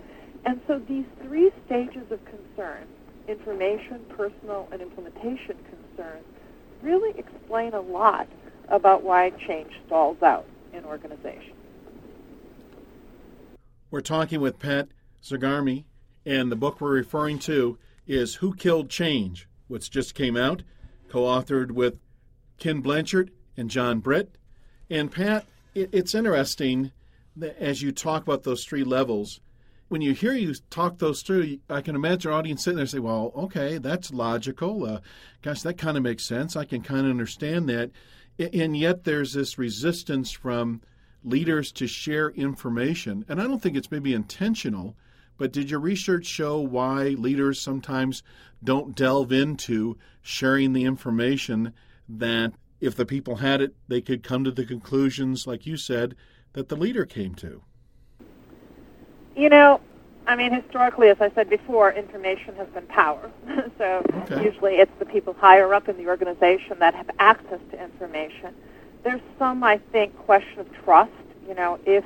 And 0.46 0.60
so 0.68 0.80
these 0.80 1.06
three 1.22 1.52
stages 1.66 2.12
of 2.12 2.20
concern, 2.26 2.86
information, 3.28 4.02
personal, 4.10 4.68
and 4.72 4.82
implementation 4.82 5.56
concerns, 5.70 6.26
really 6.82 7.18
explain 7.18 7.74
a 7.74 7.80
lot 7.80 8.28
about 8.68 9.04
why 9.04 9.30
change 9.48 9.72
stalls 9.86 10.22
out 10.22 10.46
in 10.74 10.84
organizations. 10.84 11.56
We're 13.90 14.02
talking 14.02 14.42
with 14.42 14.60
Pat 14.60 14.90
Zigarmi, 15.24 15.86
and 16.26 16.52
the 16.52 16.56
book 16.56 16.82
we're 16.82 16.92
referring 16.92 17.40
to 17.40 17.78
is 18.06 18.36
Who 18.36 18.54
Killed 18.54 18.90
Change, 18.90 19.48
which 19.68 19.90
just 19.90 20.16
came 20.16 20.36
out, 20.36 20.64
co 21.10 21.24
authored 21.24 21.72
with 21.72 21.96
Ken 22.58 22.82
Blanchard 22.82 23.32
and 23.58 23.70
John 23.70 24.00
Britt. 24.00 24.36
And 24.90 25.12
Pat, 25.12 25.46
it's 25.76 26.14
interesting 26.14 26.92
that 27.36 27.60
as 27.62 27.82
you 27.82 27.92
talk 27.92 28.24
about 28.24 28.44
those 28.44 28.66
three 28.66 28.84
levels, 28.84 29.40
when 29.88 30.02
you 30.02 30.14
hear 30.14 30.34
you 30.34 30.54
talk 30.70 30.98
those 30.98 31.22
through, 31.22 31.60
I 31.70 31.82
can 31.82 31.96
imagine 31.96 32.32
our 32.32 32.38
audience 32.38 32.64
sitting 32.64 32.78
there 32.78 32.86
say, 32.86 33.00
well, 33.00 33.32
okay, 33.36 33.78
that's 33.78 34.12
logical. 34.12 34.86
Uh, 34.86 35.00
gosh, 35.42 35.62
that 35.62 35.78
kind 35.78 35.98
of 35.98 36.04
makes 36.04 36.26
sense. 36.26 36.56
I 36.56 36.66
can 36.66 36.82
kind 36.82 37.06
of 37.06 37.12
understand 37.12 37.70
that. 37.70 37.92
And 38.54 38.76
yet 38.76 39.04
there's 39.04 39.34
this 39.34 39.58
resistance 39.58 40.32
from 40.32 40.82
leaders 41.24 41.72
to 41.74 41.88
share 41.88 42.30
information. 42.32 43.26
And 43.30 43.42
I 43.42 43.44
don't 43.44 43.62
think 43.62 43.78
it's 43.78 43.92
maybe 43.92 44.14
intentional, 44.14 44.96
but 45.38 45.52
did 45.52 45.70
your 45.70 45.80
research 45.80 46.26
show 46.26 46.60
why 46.60 47.10
leaders 47.10 47.62
sometimes 47.62 48.24
don't 48.64 48.96
delve 48.96 49.32
into 49.32 49.98
sharing 50.22 50.74
the 50.74 50.86
information 50.86 51.74
that 52.20 52.54
if 52.80 52.96
the 52.96 53.06
people 53.06 53.38
had 53.38 53.62
it, 53.62 53.74
they 53.88 54.02
could 54.02 54.24
come 54.24 54.44
to 54.44 54.52
the 54.52 54.66
conclusions, 54.66 55.48
like 55.48 55.66
you 55.66 55.78
said, 55.78 56.16
that 56.54 56.70
the 56.70 56.76
leader 56.76 57.06
came 57.06 57.34
to? 57.36 57.64
You 59.36 59.50
know, 59.50 59.82
I 60.28 60.36
mean, 60.36 60.54
historically, 60.54 61.10
as 61.10 61.18
I 61.20 61.32
said 61.32 61.50
before, 61.50 61.92
information 61.92 62.56
has 62.56 62.68
been 62.70 62.86
power. 62.88 63.32
so 63.78 64.04
Okay. 64.24 64.44
usually 64.44 64.76
it's 64.76 64.92
the 65.00 65.06
people 65.06 65.34
higher 65.34 65.74
up 65.74 65.90
in 65.90 65.98
the 65.98 66.08
organization 66.08 66.80
that 66.80 66.94
have 66.94 67.10
access 67.20 67.60
to 67.72 67.84
information. 67.84 68.54
There's 69.04 69.22
some, 69.38 69.64
I 69.64 69.80
think, 69.92 70.18
question 70.20 70.60
of 70.60 70.74
trust. 70.84 71.12
You 71.48 71.56
know, 71.56 71.80
if 71.86 72.06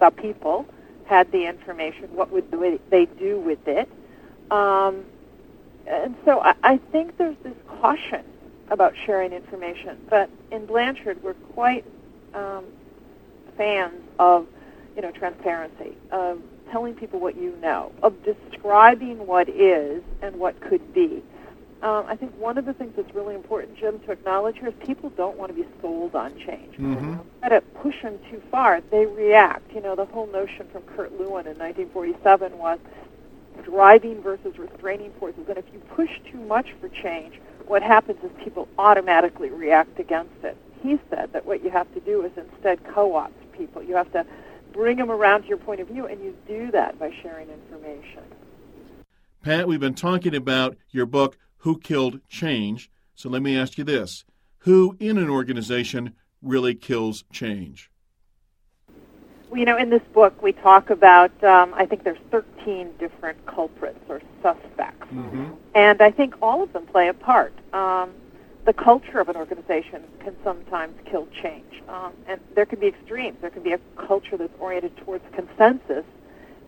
the 0.00 0.10
people 0.10 0.66
had 1.06 1.30
the 1.32 1.46
information, 1.46 2.04
what 2.14 2.30
would 2.30 2.50
they 2.90 3.06
do 3.06 3.40
with 3.40 3.66
it? 3.66 3.88
Um, 4.50 5.04
and 5.86 6.14
so 6.24 6.40
I, 6.40 6.54
I 6.62 6.76
think 6.92 7.16
there's 7.16 7.36
this 7.42 7.56
caution 7.80 8.24
about 8.70 8.94
sharing 9.06 9.32
information. 9.32 9.98
But 10.08 10.30
in 10.50 10.66
Blanchard, 10.66 11.22
we're 11.22 11.34
quite 11.34 11.84
um, 12.34 12.64
fans 13.56 13.94
of, 14.18 14.46
you 14.96 15.02
know, 15.02 15.10
transparency, 15.10 15.96
of 16.10 16.40
telling 16.70 16.94
people 16.94 17.18
what 17.20 17.36
you 17.36 17.56
know, 17.62 17.92
of 18.02 18.14
describing 18.24 19.26
what 19.26 19.48
is 19.48 20.02
and 20.22 20.36
what 20.36 20.60
could 20.60 20.92
be. 20.92 21.22
Um, 21.80 22.04
I 22.08 22.16
think 22.16 22.36
one 22.36 22.58
of 22.58 22.64
the 22.64 22.74
things 22.74 22.94
that's 22.96 23.14
really 23.14 23.36
important, 23.36 23.78
Jim, 23.78 24.00
to 24.00 24.10
acknowledge 24.10 24.58
here 24.58 24.68
is 24.68 24.74
people 24.84 25.10
don't 25.10 25.38
want 25.38 25.54
to 25.54 25.62
be 25.62 25.68
sold 25.80 26.14
on 26.16 26.36
change. 26.38 26.76
Mhm. 26.76 27.20
Try 27.40 27.48
to 27.50 27.60
push 27.60 28.02
them 28.02 28.18
too 28.30 28.42
far, 28.50 28.80
they 28.90 29.06
react. 29.06 29.72
You 29.72 29.80
know, 29.80 29.94
the 29.94 30.04
whole 30.06 30.26
notion 30.26 30.66
from 30.72 30.82
Kurt 30.82 31.12
Lewin 31.18 31.46
in 31.46 31.56
1947 31.56 32.58
was 32.58 32.80
driving 33.62 34.20
versus 34.22 34.58
restraining 34.58 35.12
forces. 35.20 35.48
And 35.48 35.56
if 35.56 35.64
you 35.72 35.78
push 35.94 36.10
too 36.30 36.38
much 36.38 36.72
for 36.80 36.88
change, 36.88 37.40
what 37.68 37.82
happens 37.82 38.18
is 38.22 38.30
people 38.42 38.68
automatically 38.78 39.50
react 39.50 39.98
against 39.98 40.42
it. 40.42 40.56
He 40.82 40.98
said 41.10 41.32
that 41.32 41.44
what 41.44 41.62
you 41.62 41.70
have 41.70 41.92
to 41.94 42.00
do 42.00 42.24
is 42.24 42.32
instead 42.36 42.82
co-opt 42.84 43.52
people. 43.52 43.82
You 43.82 43.96
have 43.96 44.10
to 44.12 44.24
bring 44.72 44.96
them 44.96 45.10
around 45.10 45.42
to 45.42 45.48
your 45.48 45.58
point 45.58 45.80
of 45.80 45.88
view, 45.88 46.06
and 46.06 46.22
you 46.22 46.36
do 46.46 46.70
that 46.70 46.98
by 46.98 47.12
sharing 47.22 47.48
information. 47.50 48.22
Pat, 49.42 49.66
we've 49.66 49.80
been 49.80 49.94
talking 49.94 50.34
about 50.34 50.76
your 50.90 51.06
book, 51.06 51.36
Who 51.58 51.78
Killed 51.78 52.20
Change. 52.28 52.90
So 53.14 53.28
let 53.28 53.42
me 53.42 53.58
ask 53.58 53.76
you 53.78 53.84
this 53.84 54.24
Who 54.60 54.96
in 55.00 55.18
an 55.18 55.28
organization 55.28 56.14
really 56.42 56.74
kills 56.74 57.24
change? 57.32 57.90
You 59.54 59.64
know, 59.64 59.78
in 59.78 59.88
this 59.88 60.02
book, 60.12 60.42
we 60.42 60.52
talk 60.52 60.90
about, 60.90 61.32
um, 61.42 61.72
I 61.74 61.86
think 61.86 62.04
there's 62.04 62.18
13 62.30 62.90
different 62.98 63.44
culprits 63.46 64.00
or 64.08 64.20
suspects. 64.42 65.06
Mm-hmm. 65.12 65.52
And 65.74 66.02
I 66.02 66.10
think 66.10 66.34
all 66.42 66.62
of 66.62 66.72
them 66.72 66.86
play 66.86 67.08
a 67.08 67.14
part. 67.14 67.54
Um, 67.72 68.10
the 68.68 68.74
culture 68.74 69.18
of 69.18 69.30
an 69.30 69.36
organization 69.36 70.04
can 70.20 70.36
sometimes 70.44 70.94
kill 71.06 71.26
change. 71.42 71.82
Um, 71.88 72.12
and 72.26 72.38
there 72.54 72.66
can 72.66 72.78
be 72.78 72.88
extremes. 72.88 73.38
There 73.40 73.48
can 73.48 73.62
be 73.62 73.72
a 73.72 73.80
culture 73.96 74.36
that's 74.36 74.52
oriented 74.60 74.94
towards 74.98 75.24
consensus, 75.32 76.04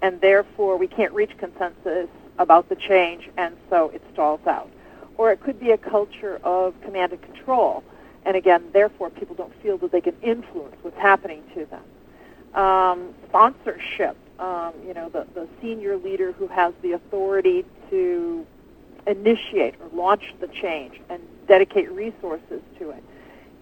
and 0.00 0.18
therefore 0.22 0.78
we 0.78 0.86
can't 0.86 1.12
reach 1.12 1.36
consensus 1.36 2.08
about 2.38 2.70
the 2.70 2.76
change, 2.76 3.28
and 3.36 3.54
so 3.68 3.90
it 3.90 4.02
stalls 4.14 4.40
out. 4.46 4.70
Or 5.18 5.30
it 5.30 5.40
could 5.40 5.60
be 5.60 5.72
a 5.72 5.76
culture 5.76 6.40
of 6.42 6.74
command 6.80 7.12
and 7.12 7.20
control, 7.20 7.84
and 8.24 8.34
again, 8.34 8.64
therefore 8.72 9.10
people 9.10 9.34
don't 9.34 9.54
feel 9.62 9.76
that 9.78 9.92
they 9.92 10.00
can 10.00 10.16
influence 10.22 10.76
what's 10.80 10.96
happening 10.96 11.42
to 11.54 11.66
them. 11.66 11.82
Um, 12.54 13.14
sponsorship, 13.28 14.16
um, 14.40 14.74
you 14.86 14.94
know, 14.94 15.08
the, 15.08 15.26
the 15.34 15.48
senior 15.60 15.96
leader 15.96 16.32
who 16.32 16.48
has 16.48 16.74
the 16.82 16.92
authority 16.92 17.64
to 17.90 18.46
initiate 19.06 19.74
or 19.80 19.88
launch 19.92 20.34
the 20.40 20.48
change 20.48 21.00
and 21.08 21.22
dedicate 21.46 21.90
resources 21.92 22.60
to 22.78 22.90
it. 22.90 23.04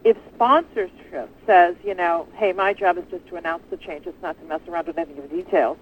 If 0.04 0.16
sponsorship 0.34 1.28
says, 1.46 1.76
you 1.84 1.94
know, 1.94 2.28
hey, 2.34 2.52
my 2.52 2.72
job 2.72 2.98
is 2.98 3.04
just 3.10 3.26
to 3.28 3.36
announce 3.36 3.64
the 3.70 3.76
change, 3.76 4.06
it's 4.06 4.22
not 4.22 4.38
to 4.40 4.46
mess 4.46 4.60
around 4.68 4.86
with 4.86 4.98
any 4.98 5.12
of 5.18 5.28
the 5.28 5.36
details, 5.36 5.76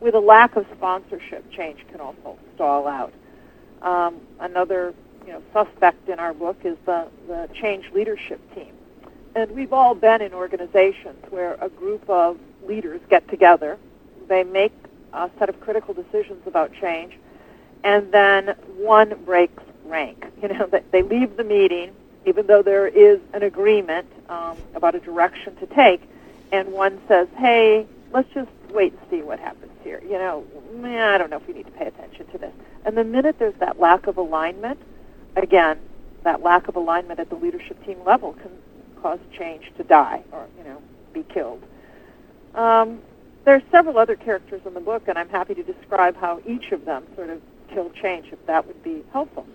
with 0.00 0.14
a 0.14 0.20
lack 0.20 0.56
of 0.56 0.66
sponsorship, 0.76 1.50
change 1.50 1.84
can 1.90 2.00
also 2.00 2.38
stall 2.54 2.86
out. 2.86 3.12
Um, 3.82 4.20
another, 4.40 4.94
you 5.26 5.32
know, 5.32 5.42
suspect 5.52 6.08
in 6.08 6.18
our 6.18 6.34
book 6.34 6.58
is 6.64 6.76
the, 6.86 7.08
the 7.26 7.48
change 7.54 7.90
leadership 7.92 8.40
team. 8.54 8.74
And 9.34 9.50
we've 9.52 9.72
all 9.72 9.94
been 9.94 10.20
in 10.20 10.34
organizations 10.34 11.24
where 11.30 11.54
a 11.60 11.68
group 11.68 12.08
of 12.08 12.38
leaders 12.66 13.00
get 13.08 13.28
together, 13.28 13.78
they 14.28 14.44
make 14.44 14.72
a 15.12 15.30
set 15.38 15.48
of 15.48 15.60
critical 15.60 15.94
decisions 15.94 16.46
about 16.46 16.72
change, 16.72 17.14
and 17.84 18.10
then 18.12 18.54
one 18.76 19.14
breaks 19.24 19.62
rank. 19.84 20.26
You 20.42 20.48
know, 20.48 20.68
they 20.90 21.02
leave 21.02 21.36
the 21.36 21.44
meeting, 21.44 21.94
even 22.26 22.48
though 22.48 22.62
there 22.62 22.88
is 22.88 23.20
an 23.32 23.44
agreement 23.44 24.08
um, 24.28 24.56
about 24.74 24.96
a 24.96 24.98
direction 24.98 25.54
to 25.56 25.66
take, 25.66 26.02
and 26.50 26.72
one 26.72 27.00
says, 27.06 27.28
"Hey, 27.36 27.86
let's 28.10 28.28
just 28.34 28.50
wait 28.70 28.92
and 28.92 29.00
see 29.08 29.22
what 29.22 29.38
happens 29.38 29.70
here." 29.84 30.02
You 30.02 30.18
know, 30.18 30.44
I 30.84 31.16
don't 31.16 31.30
know 31.30 31.36
if 31.36 31.46
we 31.46 31.54
need 31.54 31.66
to 31.66 31.72
pay 31.72 31.86
attention 31.86 32.26
to 32.32 32.38
this. 32.38 32.52
And 32.84 32.96
the 32.96 33.04
minute 33.04 33.38
there's 33.38 33.54
that 33.60 33.78
lack 33.78 34.08
of 34.08 34.16
alignment, 34.16 34.80
again, 35.36 35.78
that 36.24 36.42
lack 36.42 36.66
of 36.66 36.74
alignment 36.74 37.20
at 37.20 37.28
the 37.28 37.36
leadership 37.36 37.84
team 37.84 38.02
level 38.04 38.32
can 38.32 38.50
cause 39.00 39.20
change 39.36 39.72
to 39.76 39.84
die 39.84 40.22
or 40.32 40.46
you 40.58 40.64
know 40.64 40.82
be 41.12 41.22
killed. 41.22 41.62
Um, 42.54 43.00
are 43.46 43.62
several 43.70 43.98
other 43.98 44.14
characters 44.14 44.62
in 44.64 44.74
the 44.74 44.80
book, 44.80 45.04
and 45.08 45.18
I'm 45.18 45.28
happy 45.28 45.54
to 45.54 45.62
describe 45.62 46.16
how 46.16 46.40
each 46.46 46.70
of 46.72 46.84
them 46.84 47.04
sort 47.16 47.30
of 47.30 47.40
kill 47.72 47.90
change, 47.90 48.26
if 48.32 48.44
that 48.46 48.66
would 48.66 48.82
be 48.82 49.04
helpful. 49.12 49.46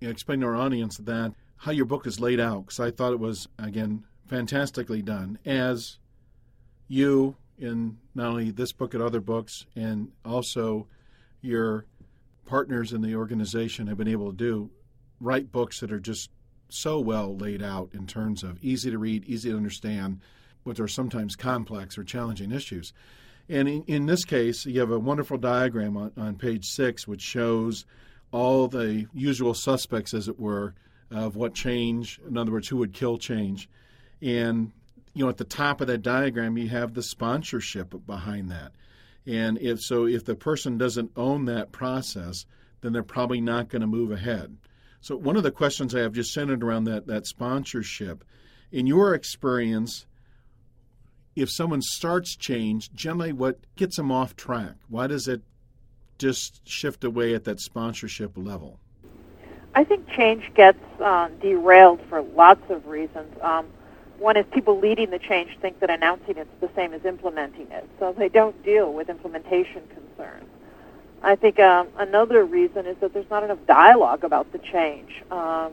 You 0.00 0.08
explain 0.08 0.40
to 0.40 0.46
our 0.46 0.56
audience 0.56 0.96
that 0.98 1.34
how 1.56 1.72
your 1.72 1.84
book 1.84 2.06
is 2.06 2.20
laid 2.20 2.40
out, 2.40 2.66
because 2.66 2.80
I 2.80 2.90
thought 2.90 3.12
it 3.12 3.20
was, 3.20 3.48
again, 3.58 4.04
fantastically 4.28 5.02
done. 5.02 5.38
As 5.44 5.98
you, 6.86 7.36
in 7.58 7.98
not 8.14 8.28
only 8.28 8.50
this 8.50 8.72
book 8.72 8.94
and 8.94 9.02
other 9.02 9.20
books, 9.20 9.66
and 9.74 10.10
also 10.24 10.86
your 11.42 11.84
partners 12.46 12.92
in 12.92 13.02
the 13.02 13.14
organization 13.14 13.88
have 13.88 13.98
been 13.98 14.08
able 14.08 14.30
to 14.30 14.36
do, 14.36 14.70
write 15.20 15.52
books 15.52 15.80
that 15.80 15.92
are 15.92 16.00
just 16.00 16.30
so 16.70 17.00
well 17.00 17.36
laid 17.36 17.62
out 17.62 17.90
in 17.92 18.06
terms 18.06 18.42
of 18.42 18.62
easy 18.62 18.90
to 18.90 18.98
read, 18.98 19.24
easy 19.24 19.50
to 19.50 19.56
understand, 19.56 20.20
but 20.68 20.78
are 20.78 20.86
sometimes 20.86 21.34
complex 21.34 21.96
or 21.96 22.04
challenging 22.04 22.52
issues. 22.52 22.92
And 23.48 23.66
in, 23.66 23.82
in 23.84 24.06
this 24.06 24.24
case, 24.24 24.66
you 24.66 24.78
have 24.80 24.90
a 24.90 24.98
wonderful 24.98 25.38
diagram 25.38 25.96
on, 25.96 26.12
on 26.16 26.36
page 26.36 26.66
six, 26.66 27.08
which 27.08 27.22
shows 27.22 27.86
all 28.30 28.68
the 28.68 29.06
usual 29.14 29.54
suspects, 29.54 30.12
as 30.12 30.28
it 30.28 30.38
were, 30.38 30.74
of 31.10 31.34
what 31.36 31.54
change, 31.54 32.20
in 32.28 32.36
other 32.36 32.52
words, 32.52 32.68
who 32.68 32.76
would 32.76 32.92
kill 32.92 33.16
change. 33.16 33.68
And, 34.20 34.70
you 35.14 35.24
know, 35.24 35.30
at 35.30 35.38
the 35.38 35.44
top 35.44 35.80
of 35.80 35.86
that 35.86 36.02
diagram, 36.02 36.58
you 36.58 36.68
have 36.68 36.92
the 36.92 37.02
sponsorship 37.02 37.94
behind 38.06 38.50
that. 38.50 38.72
And 39.26 39.58
if 39.58 39.80
so, 39.80 40.06
if 40.06 40.26
the 40.26 40.34
person 40.34 40.76
doesn't 40.76 41.12
own 41.16 41.46
that 41.46 41.72
process, 41.72 42.44
then 42.82 42.92
they're 42.92 43.02
probably 43.02 43.40
not 43.40 43.70
going 43.70 43.80
to 43.80 43.86
move 43.86 44.10
ahead. 44.10 44.56
So, 45.00 45.16
one 45.16 45.36
of 45.36 45.42
the 45.42 45.50
questions 45.50 45.94
I 45.94 46.00
have 46.00 46.12
just 46.12 46.34
centered 46.34 46.62
around 46.62 46.84
that, 46.84 47.06
that 47.06 47.26
sponsorship. 47.26 48.24
In 48.70 48.86
your 48.86 49.14
experience, 49.14 50.04
if 51.40 51.50
someone 51.50 51.82
starts 51.82 52.36
change, 52.36 52.92
generally 52.92 53.32
what 53.32 53.58
gets 53.76 53.96
them 53.96 54.10
off 54.10 54.36
track? 54.36 54.74
Why 54.88 55.06
does 55.06 55.28
it 55.28 55.42
just 56.18 56.66
shift 56.68 57.04
away 57.04 57.34
at 57.34 57.44
that 57.44 57.60
sponsorship 57.60 58.32
level? 58.36 58.80
I 59.74 59.84
think 59.84 60.08
change 60.10 60.52
gets 60.54 60.82
uh, 61.00 61.28
derailed 61.40 62.00
for 62.08 62.22
lots 62.22 62.68
of 62.70 62.86
reasons. 62.86 63.32
Um, 63.42 63.66
one 64.18 64.36
is 64.36 64.44
people 64.52 64.80
leading 64.80 65.10
the 65.10 65.20
change 65.20 65.56
think 65.62 65.78
that 65.78 65.90
announcing 65.90 66.36
it's 66.38 66.50
the 66.60 66.70
same 66.74 66.92
as 66.92 67.04
implementing 67.04 67.70
it, 67.70 67.88
so 68.00 68.12
they 68.12 68.28
don't 68.28 68.60
deal 68.64 68.92
with 68.92 69.08
implementation 69.08 69.82
concerns. 69.88 70.48
I 71.22 71.36
think 71.36 71.60
um, 71.60 71.88
another 71.96 72.44
reason 72.44 72.86
is 72.86 72.96
that 73.00 73.12
there's 73.12 73.30
not 73.30 73.44
enough 73.44 73.58
dialogue 73.66 74.24
about 74.24 74.50
the 74.50 74.58
change. 74.58 75.22
Um, 75.30 75.72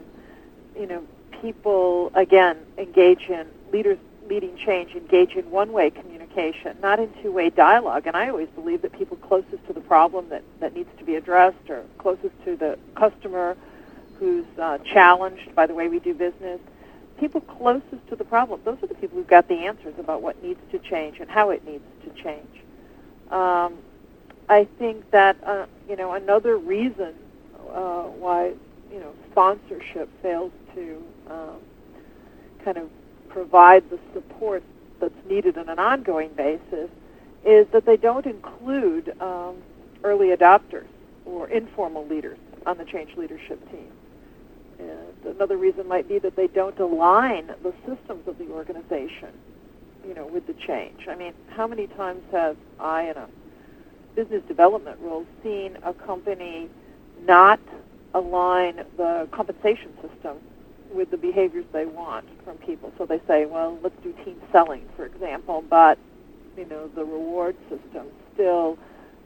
you 0.80 0.86
know, 0.86 1.04
people 1.42 2.12
again 2.14 2.58
engage 2.78 3.30
in 3.30 3.48
leaders 3.72 3.98
leading 4.28 4.58
change 4.58 4.96
engage 4.96 5.32
in 5.32 5.50
one-way 5.52 5.90
communication, 5.90 6.78
not 6.82 7.00
in 7.00 7.12
two-way 7.22 7.50
dialogue. 7.50 8.08
And 8.08 8.16
I 8.16 8.30
always 8.30 8.50
believe 8.50 8.82
that 8.82 8.94
people 8.94 9.18
closest 9.18 9.66
to 9.68 9.74
the 9.74 9.82
problem 9.82 10.30
that, 10.30 10.44
that 10.60 10.74
needs 10.76 10.90
to 10.98 11.04
be 11.04 11.16
addressed 11.16 11.70
or 11.70 11.84
closest 11.98 12.34
to 12.46 12.56
the 12.56 12.78
customer 12.96 13.56
who's 14.20 14.46
uh, 14.60 14.78
challenged 14.80 15.54
by 15.56 15.68
the 15.68 15.74
way 15.74 15.88
we 15.88 16.00
do 16.00 16.14
business, 16.14 16.60
people 17.20 17.42
closest 17.42 18.08
to 18.10 18.16
the 18.16 18.24
problem, 18.24 18.60
those 18.66 18.82
are 18.84 18.88
the 18.88 18.96
people 18.96 19.18
who've 19.18 19.28
got 19.28 19.48
the 19.48 19.66
answers 19.66 19.94
about 19.98 20.22
what 20.22 20.42
needs 20.44 20.60
to 20.72 20.80
change 20.80 21.20
and 21.20 21.30
how 21.30 21.50
it 21.50 21.66
needs 21.66 21.84
to 22.04 22.24
change. 22.24 22.48
Um, 23.32 23.78
I 24.48 24.68
think 24.78 25.10
that, 25.12 25.38
uh, 25.44 25.66
you 25.90 25.96
know, 25.96 26.14
another 26.14 26.58
reason 26.58 27.14
uh, 27.72 28.04
why, 28.04 28.54
you 28.92 29.00
know, 29.00 29.14
sponsorship 29.32 30.10
fails 30.22 30.52
to 30.76 31.04
um, 31.30 31.58
kind 32.64 32.78
of 32.78 32.90
provide 33.36 33.84
the 33.90 34.00
support 34.14 34.64
that's 35.02 35.14
needed 35.30 35.58
on 35.58 35.68
an 35.68 35.78
ongoing 35.78 36.30
basis 36.38 36.90
is 37.46 37.68
that 37.74 37.86
they 37.86 37.98
don't 37.98 38.26
include 38.26 39.14
um, 39.22 39.58
early 40.06 40.30
adopters 40.30 40.88
or 41.26 41.50
informal 41.50 42.08
leaders 42.08 42.38
on 42.66 42.78
the 42.78 42.86
change 42.86 43.14
leadership 43.18 43.60
team. 43.70 43.92
And 44.80 45.36
another 45.36 45.58
reason 45.58 45.86
might 45.86 46.08
be 46.08 46.18
that 46.20 46.38
they 46.38 46.48
don't 46.48 46.80
align 46.80 47.48
the 47.62 47.74
systems 47.86 48.26
of 48.26 48.38
the 48.38 48.48
organization, 48.52 49.34
you 50.08 50.14
know, 50.14 50.28
with 50.28 50.48
the 50.48 50.54
change. 50.54 51.10
I 51.10 51.16
mean, 51.16 51.34
how 51.50 51.68
many 51.68 51.88
times 51.88 52.24
have 52.32 52.56
I, 52.80 53.10
in 53.10 53.18
a 53.18 53.28
business 54.16 54.44
development 54.48 54.98
role, 55.02 55.26
seen 55.44 55.78
a 55.84 55.94
company 55.94 56.70
not 57.26 57.60
align 58.14 58.86
the 58.96 59.28
compensation 59.34 59.92
system 60.02 60.38
with 60.96 61.12
the 61.12 61.18
behaviors 61.18 61.66
they 61.74 61.86
want 61.86 62.26
from 62.44 62.58
people. 62.58 62.92
So 62.98 63.06
they 63.06 63.20
say, 63.28 63.46
well, 63.46 63.78
let's 63.84 63.96
do 64.02 64.14
team 64.24 64.42
selling, 64.52 64.84
for 64.96 65.06
example, 65.06 65.64
but 65.70 65.98
you 66.58 66.66
know 66.66 66.88
the 66.88 67.04
reward 67.04 67.56
system 67.70 68.08
still 68.34 68.78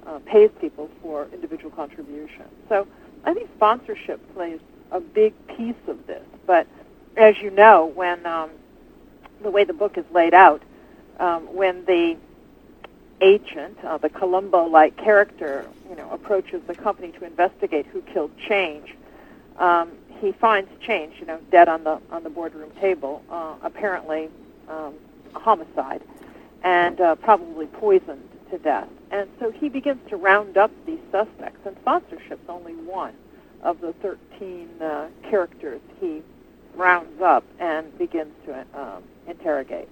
uh, 0.07 0.19
pays 0.25 0.49
people 0.59 0.89
for 1.01 1.27
individual 1.33 1.71
contribution. 1.71 2.45
So 2.67 2.87
I 3.23 3.33
think 3.33 3.49
sponsorship 3.55 4.19
plays 4.33 4.59
a 4.91 4.99
big 4.99 5.33
piece 5.47 5.75
of 5.87 6.05
this. 6.07 6.23
But 6.47 6.67
as 7.17 7.37
you 7.41 7.51
know, 7.51 7.85
when 7.85 8.25
um, 8.25 8.49
the 9.43 9.51
way 9.51 9.63
the 9.63 9.73
book 9.73 9.97
is 9.97 10.05
laid 10.11 10.33
out, 10.33 10.61
um, 11.19 11.53
when 11.53 11.85
the 11.85 12.17
agent, 13.21 13.77
uh, 13.83 13.97
the 13.97 14.09
Columbo-like 14.09 14.95
character, 14.97 15.65
you 15.89 15.95
know, 15.95 16.09
approaches 16.11 16.61
the 16.67 16.75
company 16.75 17.11
to 17.11 17.25
investigate 17.25 17.85
who 17.87 18.01
killed 18.01 18.31
Change, 18.47 18.95
um, 19.57 19.91
he 20.19 20.31
finds 20.33 20.69
Change, 20.81 21.15
you 21.19 21.25
know, 21.25 21.39
dead 21.51 21.67
on 21.67 21.83
the 21.83 21.99
on 22.11 22.23
the 22.23 22.29
boardroom 22.29 22.71
table, 22.79 23.23
uh, 23.29 23.55
apparently 23.61 24.29
um, 24.67 24.93
a 25.35 25.39
homicide, 25.39 26.01
and 26.63 26.99
uh, 26.99 27.15
probably 27.15 27.67
poisoned 27.67 28.27
to 28.51 28.57
death. 28.57 28.87
And 29.11 29.29
so 29.39 29.51
he 29.51 29.69
begins 29.69 29.99
to 30.09 30.17
round 30.17 30.57
up 30.57 30.71
these 30.85 30.99
suspects, 31.11 31.59
and 31.65 31.75
sponsorship's 31.81 32.47
only 32.49 32.73
one 32.73 33.13
of 33.61 33.81
the 33.81 33.93
13 33.93 34.69
uh, 34.81 35.07
characters 35.29 35.81
he 35.99 36.21
rounds 36.75 37.21
up 37.21 37.43
and 37.59 37.95
begins 37.97 38.33
to 38.45 38.65
um, 38.73 39.03
interrogate. 39.27 39.89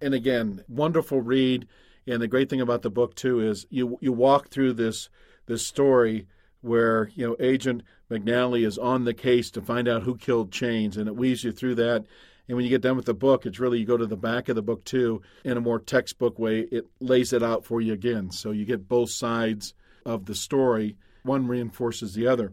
And 0.00 0.14
again, 0.14 0.64
wonderful 0.68 1.20
read. 1.20 1.66
And 2.06 2.20
the 2.20 2.28
great 2.28 2.50
thing 2.50 2.60
about 2.60 2.82
the 2.82 2.90
book 2.90 3.14
too 3.14 3.40
is 3.40 3.66
you 3.70 3.98
you 4.00 4.12
walk 4.12 4.48
through 4.48 4.74
this 4.74 5.08
this 5.46 5.66
story 5.66 6.26
where 6.60 7.10
you 7.14 7.26
know 7.26 7.36
Agent 7.40 7.82
McNally 8.10 8.66
is 8.66 8.78
on 8.78 9.04
the 9.04 9.14
case 9.14 9.50
to 9.52 9.62
find 9.62 9.88
out 9.88 10.02
who 10.02 10.16
killed 10.16 10.52
Change, 10.52 10.96
and 10.96 11.08
it 11.08 11.16
weaves 11.16 11.44
you 11.44 11.52
through 11.52 11.76
that. 11.76 12.04
And 12.46 12.56
when 12.56 12.64
you 12.64 12.70
get 12.70 12.82
done 12.82 12.96
with 12.96 13.06
the 13.06 13.14
book, 13.14 13.46
it's 13.46 13.58
really 13.58 13.78
you 13.78 13.86
go 13.86 13.96
to 13.96 14.06
the 14.06 14.16
back 14.16 14.48
of 14.48 14.56
the 14.56 14.62
book 14.62 14.84
too, 14.84 15.22
in 15.44 15.56
a 15.56 15.60
more 15.60 15.78
textbook 15.78 16.38
way. 16.38 16.60
It 16.60 16.86
lays 17.00 17.32
it 17.32 17.42
out 17.42 17.64
for 17.64 17.80
you 17.80 17.94
again, 17.94 18.30
so 18.30 18.50
you 18.50 18.66
get 18.66 18.88
both 18.88 19.10
sides 19.10 19.74
of 20.04 20.26
the 20.26 20.34
story. 20.34 20.96
One 21.22 21.46
reinforces 21.46 22.12
the 22.12 22.26
other. 22.26 22.52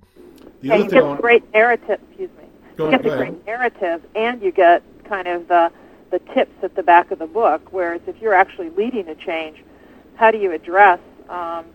The 0.62 0.68
yeah, 0.68 0.76
other 0.76 0.84
you 0.84 0.90
get 0.90 1.04
a 1.04 1.22
great 1.22 1.54
narrative. 1.54 2.00
Excuse 2.08 2.30
me. 2.38 2.46
Go 2.78 2.86
you 2.90 2.98
get 2.98 3.06
a 3.06 3.18
great 3.18 3.46
narrative, 3.46 4.06
and 4.16 4.42
you 4.42 4.52
get 4.52 4.82
kind 5.04 5.28
of 5.28 5.48
the 5.50 5.72
the 6.10 6.20
tips 6.34 6.64
at 6.64 6.76
the 6.76 6.84
back 6.84 7.12
of 7.12 7.20
the 7.20 7.28
book. 7.28 7.62
Whereas 7.72 8.02
if 8.08 8.22
you're 8.22 8.34
actually 8.34 8.70
leading 8.70 9.08
a 9.10 9.16
change, 9.16 9.64
how 10.16 10.32
do 10.32 10.38
you 10.38 10.52
address 10.52 11.00
um, 11.30 11.66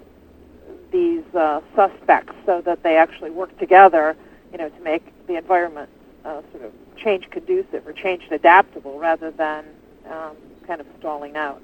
these 0.96 1.34
uh, 1.34 1.60
suspects 1.74 2.32
so 2.46 2.62
that 2.62 2.82
they 2.82 2.96
actually 2.96 3.30
work 3.30 3.56
together, 3.58 4.16
you 4.50 4.56
know, 4.56 4.70
to 4.70 4.80
make 4.80 5.04
the 5.26 5.36
environment 5.36 5.90
uh, 6.24 6.40
sort 6.52 6.64
of 6.64 6.72
change 6.96 7.28
conducive 7.30 7.86
or 7.86 7.92
change 7.92 8.22
adaptable 8.30 8.98
rather 8.98 9.30
than 9.30 9.66
um, 10.10 10.34
kind 10.66 10.80
of 10.80 10.86
stalling 10.98 11.36
out. 11.36 11.62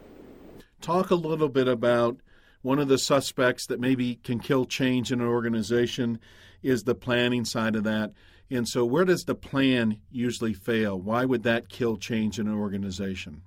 Talk 0.83 1.11
a 1.11 1.15
little 1.15 1.49
bit 1.49 1.67
about 1.67 2.19
one 2.61 2.79
of 2.79 2.89
the 2.89 2.99
suspects 2.99 3.65
that 3.69 3.81
maybe 3.81 4.17
can 4.17 4.39
kill 4.39 4.67
change 4.67 5.11
in 5.11 5.23
an 5.23 5.27
organization 5.27 6.21
is 6.63 6.85
the 6.85 6.95
planning 6.95 7.47
side 7.47 7.75
of 7.75 7.85
that. 7.85 8.13
And 8.51 8.69
so, 8.69 8.85
where 8.85 9.07
does 9.07 9.25
the 9.25 9.35
plan 9.35 9.99
usually 10.11 10.53
fail? 10.53 11.01
Why 11.01 11.25
would 11.25 11.43
that 11.45 11.71
kill 11.71 11.97
change 11.97 12.39
in 12.39 12.47
an 12.49 12.55
organization? 12.55 13.41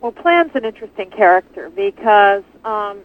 Well, 0.00 0.12
plan's 0.12 0.52
an 0.54 0.64
interesting 0.64 1.10
character 1.10 1.68
because 1.68 2.44
um, 2.64 3.02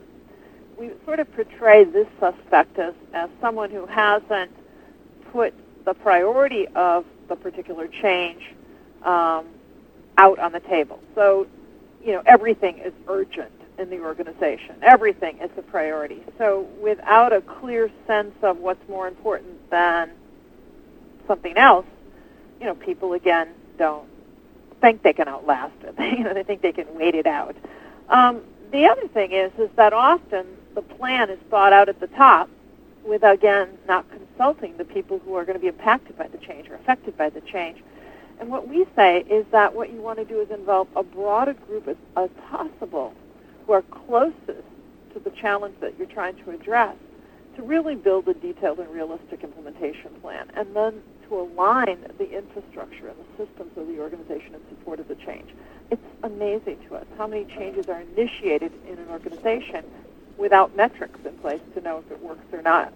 we 0.78 0.92
sort 1.06 1.20
of 1.20 1.32
portray 1.34 1.84
this 1.84 2.08
suspect 2.20 2.78
as, 2.80 2.94
as 3.14 3.30
someone 3.42 3.70
who 3.70 3.86
hasn't 3.86 4.52
put 5.32 5.54
the 5.86 5.94
priority 5.94 6.68
of 6.76 7.06
the 7.28 7.36
particular 7.36 7.88
change 7.88 8.42
um, 9.04 9.46
out 10.18 10.40
on 10.40 10.52
the 10.52 10.60
table. 10.62 11.00
So, 11.16 11.48
you 12.04 12.14
know, 12.14 12.24
everything 12.26 12.80
is 12.80 12.94
urgent 13.08 13.52
in 13.78 13.90
the 13.90 14.02
organization. 14.02 14.76
Everything 14.82 15.40
is 15.40 15.50
a 15.58 15.62
priority. 15.62 16.24
So, 16.38 16.68
without 16.82 17.34
a 17.34 17.42
clear 17.42 17.90
sense 18.08 18.36
of 18.42 18.58
what's 18.58 18.88
more 18.88 19.08
important 19.08 19.70
than 19.70 20.12
something 21.28 21.58
else, 21.58 21.86
you 22.60 22.66
know, 22.66 22.76
people 22.76 23.14
again 23.14 23.50
don't 23.78 24.08
think 24.82 25.02
they 25.02 25.14
can 25.14 25.28
outlast 25.28 25.74
it. 25.82 25.96
you 26.18 26.24
know, 26.24 26.34
they 26.34 26.44
think 26.44 26.62
they 26.62 26.72
can 26.72 26.94
wait 26.96 27.16
it 27.16 27.26
out. 27.26 27.56
Um, 28.10 28.42
the 28.72 28.86
other 28.86 29.08
thing 29.08 29.32
is, 29.32 29.52
is 29.58 29.70
that 29.76 29.94
often 29.94 30.46
the 30.76 30.82
plan 30.82 31.30
is 31.30 31.40
thought 31.50 31.74
out 31.74 31.90
at 31.90 32.00
the 32.00 32.08
top, 32.08 32.50
with 33.04 33.24
again 33.24 33.70
not 33.88 34.06
consulting 34.10 34.78
the 34.78 34.86
people 34.86 35.20
who 35.20 35.36
are 35.36 35.46
going 35.46 35.58
to 35.58 35.62
be 35.62 35.68
impacted 35.68 36.18
by 36.18 36.28
the 36.28 36.38
change 36.38 36.70
or 36.70 36.76
affected 36.76 37.18
by 37.18 37.30
the 37.30 37.42
change. 37.42 37.84
And 38.40 38.50
what 38.50 38.68
we 38.68 38.86
say 38.96 39.22
is 39.30 39.46
that 39.52 39.76
what 39.76 39.92
you 39.92 40.02
want 40.02 40.20
to 40.20 40.26
do 40.26 40.40
is 40.42 40.50
involve 40.50 40.88
a 40.96 41.04
broader 41.04 41.54
group 41.54 41.88
as, 41.88 41.98
as 42.16 42.30
possible 42.50 43.14
who 43.66 43.74
are 43.74 43.82
closest 43.84 44.64
to 45.14 45.20
the 45.24 45.30
challenge 45.32 45.76
that 45.80 45.98
you're 45.98 46.08
trying 46.08 46.36
to 46.44 46.52
address 46.52 46.96
to 47.56 47.62
really 47.62 47.96
build 47.96 48.28
a 48.28 48.34
detailed 48.34 48.80
and 48.80 48.90
realistic 48.90 49.44
implementation 49.44 50.10
plan, 50.22 50.50
and 50.56 50.76
then 50.76 51.02
to 51.28 51.40
align 51.40 52.00
the 52.18 52.30
infrastructure 52.36 53.08
and 53.08 53.18
the 53.18 53.46
systems 53.46 53.72
of 53.78 53.88
the 53.88 54.00
organization 54.00 54.56
in 54.56 54.62
support 54.70 55.00
of 55.00 55.08
the 55.08 55.16
change. 55.16 55.50
It's 55.92 56.02
amazing 56.24 56.80
to 56.88 56.96
us 56.96 57.06
how 57.18 57.28
many 57.28 57.46
changes 57.46 57.88
are 57.90 58.02
initiated 58.02 58.72
in 58.88 58.98
an 58.98 59.08
organization 59.10 59.86
without 60.38 60.76
metrics 60.76 61.20
in 61.26 61.34
place 61.38 61.62
to 61.76 61.82
know 61.82 62.00
if 62.00 62.12
it 62.12 62.22
works 62.22 62.46
or 62.52 62.62
not. 62.62 62.94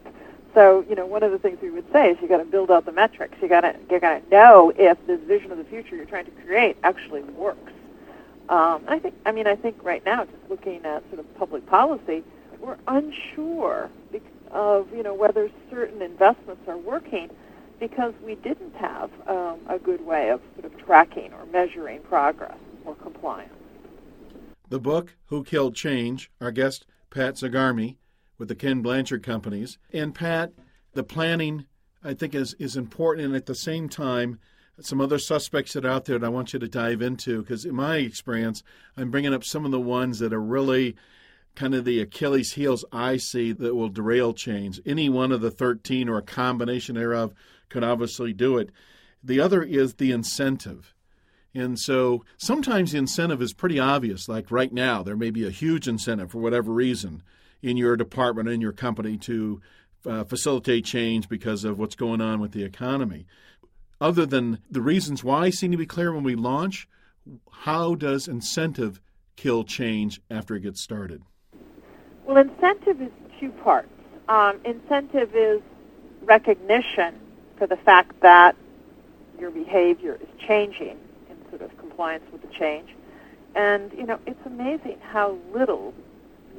So, 0.53 0.83
you 0.89 0.95
know, 0.95 1.05
one 1.05 1.23
of 1.23 1.31
the 1.31 1.37
things 1.37 1.59
we 1.61 1.69
would 1.69 1.91
say 1.91 2.11
is 2.11 2.17
you 2.21 2.27
got 2.27 2.37
to 2.37 2.45
build 2.45 2.71
out 2.71 2.85
the 2.85 2.91
metrics. 2.91 3.37
You 3.41 3.47
got 3.47 3.61
to 3.61 3.75
you 3.91 3.99
got 3.99 4.23
to 4.23 4.29
know 4.29 4.71
if 4.75 4.97
this 5.05 5.19
vision 5.21 5.51
of 5.51 5.57
the 5.57 5.63
future 5.63 5.95
you're 5.95 6.05
trying 6.05 6.25
to 6.25 6.31
create 6.45 6.77
actually 6.83 7.21
works. 7.21 7.71
Um, 8.49 8.83
I 8.87 8.97
think, 8.97 9.13
I 9.25 9.33
mean, 9.33 9.45
I 9.45 9.55
think 9.55 9.83
right 9.83 10.03
now, 10.05 10.23
just 10.23 10.49
looking 10.49 10.85
at 10.85 11.03
sort 11.09 11.19
of 11.19 11.37
public 11.37 11.65
policy, 11.67 12.23
we're 12.59 12.77
unsure 12.87 13.89
of 14.51 14.91
you 14.93 15.03
know 15.03 15.13
whether 15.13 15.49
certain 15.69 16.01
investments 16.01 16.67
are 16.67 16.77
working 16.77 17.29
because 17.79 18.13
we 18.23 18.35
didn't 18.35 18.73
have 18.75 19.11
um, 19.27 19.59
a 19.67 19.77
good 19.77 20.03
way 20.05 20.29
of 20.29 20.41
sort 20.55 20.65
of 20.65 20.85
tracking 20.85 21.31
or 21.33 21.45
measuring 21.47 22.01
progress 22.01 22.57
or 22.85 22.95
compliance. 22.95 23.53
The 24.69 24.79
book 24.79 25.15
Who 25.27 25.43
Killed 25.43 25.75
Change, 25.75 26.31
our 26.41 26.51
guest 26.51 26.85
Pat 27.17 27.33
Zigarmi 27.33 27.97
with 28.37 28.47
the 28.47 28.53
Ken 28.53 28.83
Blanchard 28.83 29.23
Companies, 29.23 29.79
and 29.91 30.13
Pat, 30.13 30.53
the 30.93 31.03
planning 31.03 31.65
I 32.03 32.13
think 32.13 32.35
is 32.35 32.53
is 32.59 32.77
important, 32.77 33.25
and 33.25 33.35
at 33.35 33.47
the 33.47 33.55
same 33.55 33.89
time. 33.89 34.37
Some 34.81 35.01
other 35.01 35.17
suspects 35.17 35.73
that 35.73 35.83
are 35.83 35.89
out 35.89 36.05
there 36.05 36.19
that 36.19 36.25
I 36.27 36.29
want 36.29 36.53
you 36.53 36.59
to 36.59 36.67
dive 36.67 37.01
into 37.01 37.41
because, 37.41 37.65
in 37.65 37.73
my 37.73 37.97
experience, 37.97 38.61
I'm 38.95 39.09
bringing 39.09 39.33
up 39.33 39.43
some 39.43 39.65
of 39.65 39.71
the 39.71 39.79
ones 39.79 40.19
that 40.19 40.31
are 40.31 40.39
really 40.39 40.95
kind 41.55 41.73
of 41.73 41.85
the 41.85 41.99
Achilles 41.99 42.53
heels 42.53 42.85
I 42.91 43.17
see 43.17 43.51
that 43.51 43.73
will 43.73 43.89
derail 43.89 44.35
change. 44.35 44.79
Any 44.85 45.09
one 45.09 45.31
of 45.31 45.41
the 45.41 45.49
13 45.49 46.07
or 46.07 46.19
a 46.19 46.21
combination 46.21 46.93
thereof 46.93 47.33
could 47.69 47.83
obviously 47.83 48.31
do 48.31 48.59
it. 48.59 48.69
The 49.23 49.39
other 49.39 49.63
is 49.63 49.95
the 49.95 50.11
incentive. 50.11 50.93
And 51.53 51.79
so 51.79 52.23
sometimes 52.37 52.91
the 52.91 52.97
incentive 52.97 53.41
is 53.41 53.53
pretty 53.53 53.79
obvious. 53.79 54.29
Like 54.29 54.51
right 54.51 54.71
now, 54.71 55.01
there 55.03 55.15
may 55.15 55.31
be 55.31 55.45
a 55.47 55.51
huge 55.51 55.87
incentive 55.87 56.31
for 56.31 56.39
whatever 56.39 56.71
reason 56.71 57.23
in 57.61 57.77
your 57.77 57.95
department, 57.95 58.49
in 58.49 58.61
your 58.61 58.73
company 58.73 59.17
to 59.17 59.61
uh, 60.05 60.23
facilitate 60.23 60.85
change 60.85 61.27
because 61.27 61.63
of 61.63 61.79
what's 61.79 61.95
going 61.95 62.21
on 62.21 62.39
with 62.39 62.51
the 62.51 62.63
economy. 62.63 63.25
Other 63.99 64.25
than 64.25 64.59
the 64.69 64.81
reasons 64.81 65.23
why 65.23 65.49
seem 65.49 65.71
to 65.71 65.77
be 65.77 65.87
clear 65.87 66.13
when 66.13 66.23
we 66.23 66.35
launch, 66.35 66.87
how 67.51 67.95
does 67.95 68.27
incentive 68.27 69.01
kill 69.35 69.63
change 69.63 70.21
after 70.29 70.55
it 70.55 70.61
gets 70.61 70.81
started? 70.81 71.23
Well, 72.25 72.37
incentive 72.37 73.01
is 73.01 73.11
two 73.39 73.49
parts. 73.49 73.89
Um, 74.29 74.59
incentive 74.65 75.35
is 75.35 75.61
recognition 76.21 77.15
for 77.57 77.65
the 77.65 77.77
fact 77.77 78.19
that 78.21 78.55
your 79.39 79.51
behavior 79.51 80.19
is 80.21 80.27
changing 80.47 80.99
compliance 81.97 82.31
with 82.31 82.43
the 82.43 82.47
change. 82.59 82.89
And, 83.55 83.91
you 83.93 84.05
know, 84.05 84.19
it's 84.27 84.45
amazing 84.45 84.99
how 85.01 85.35
little 85.51 85.95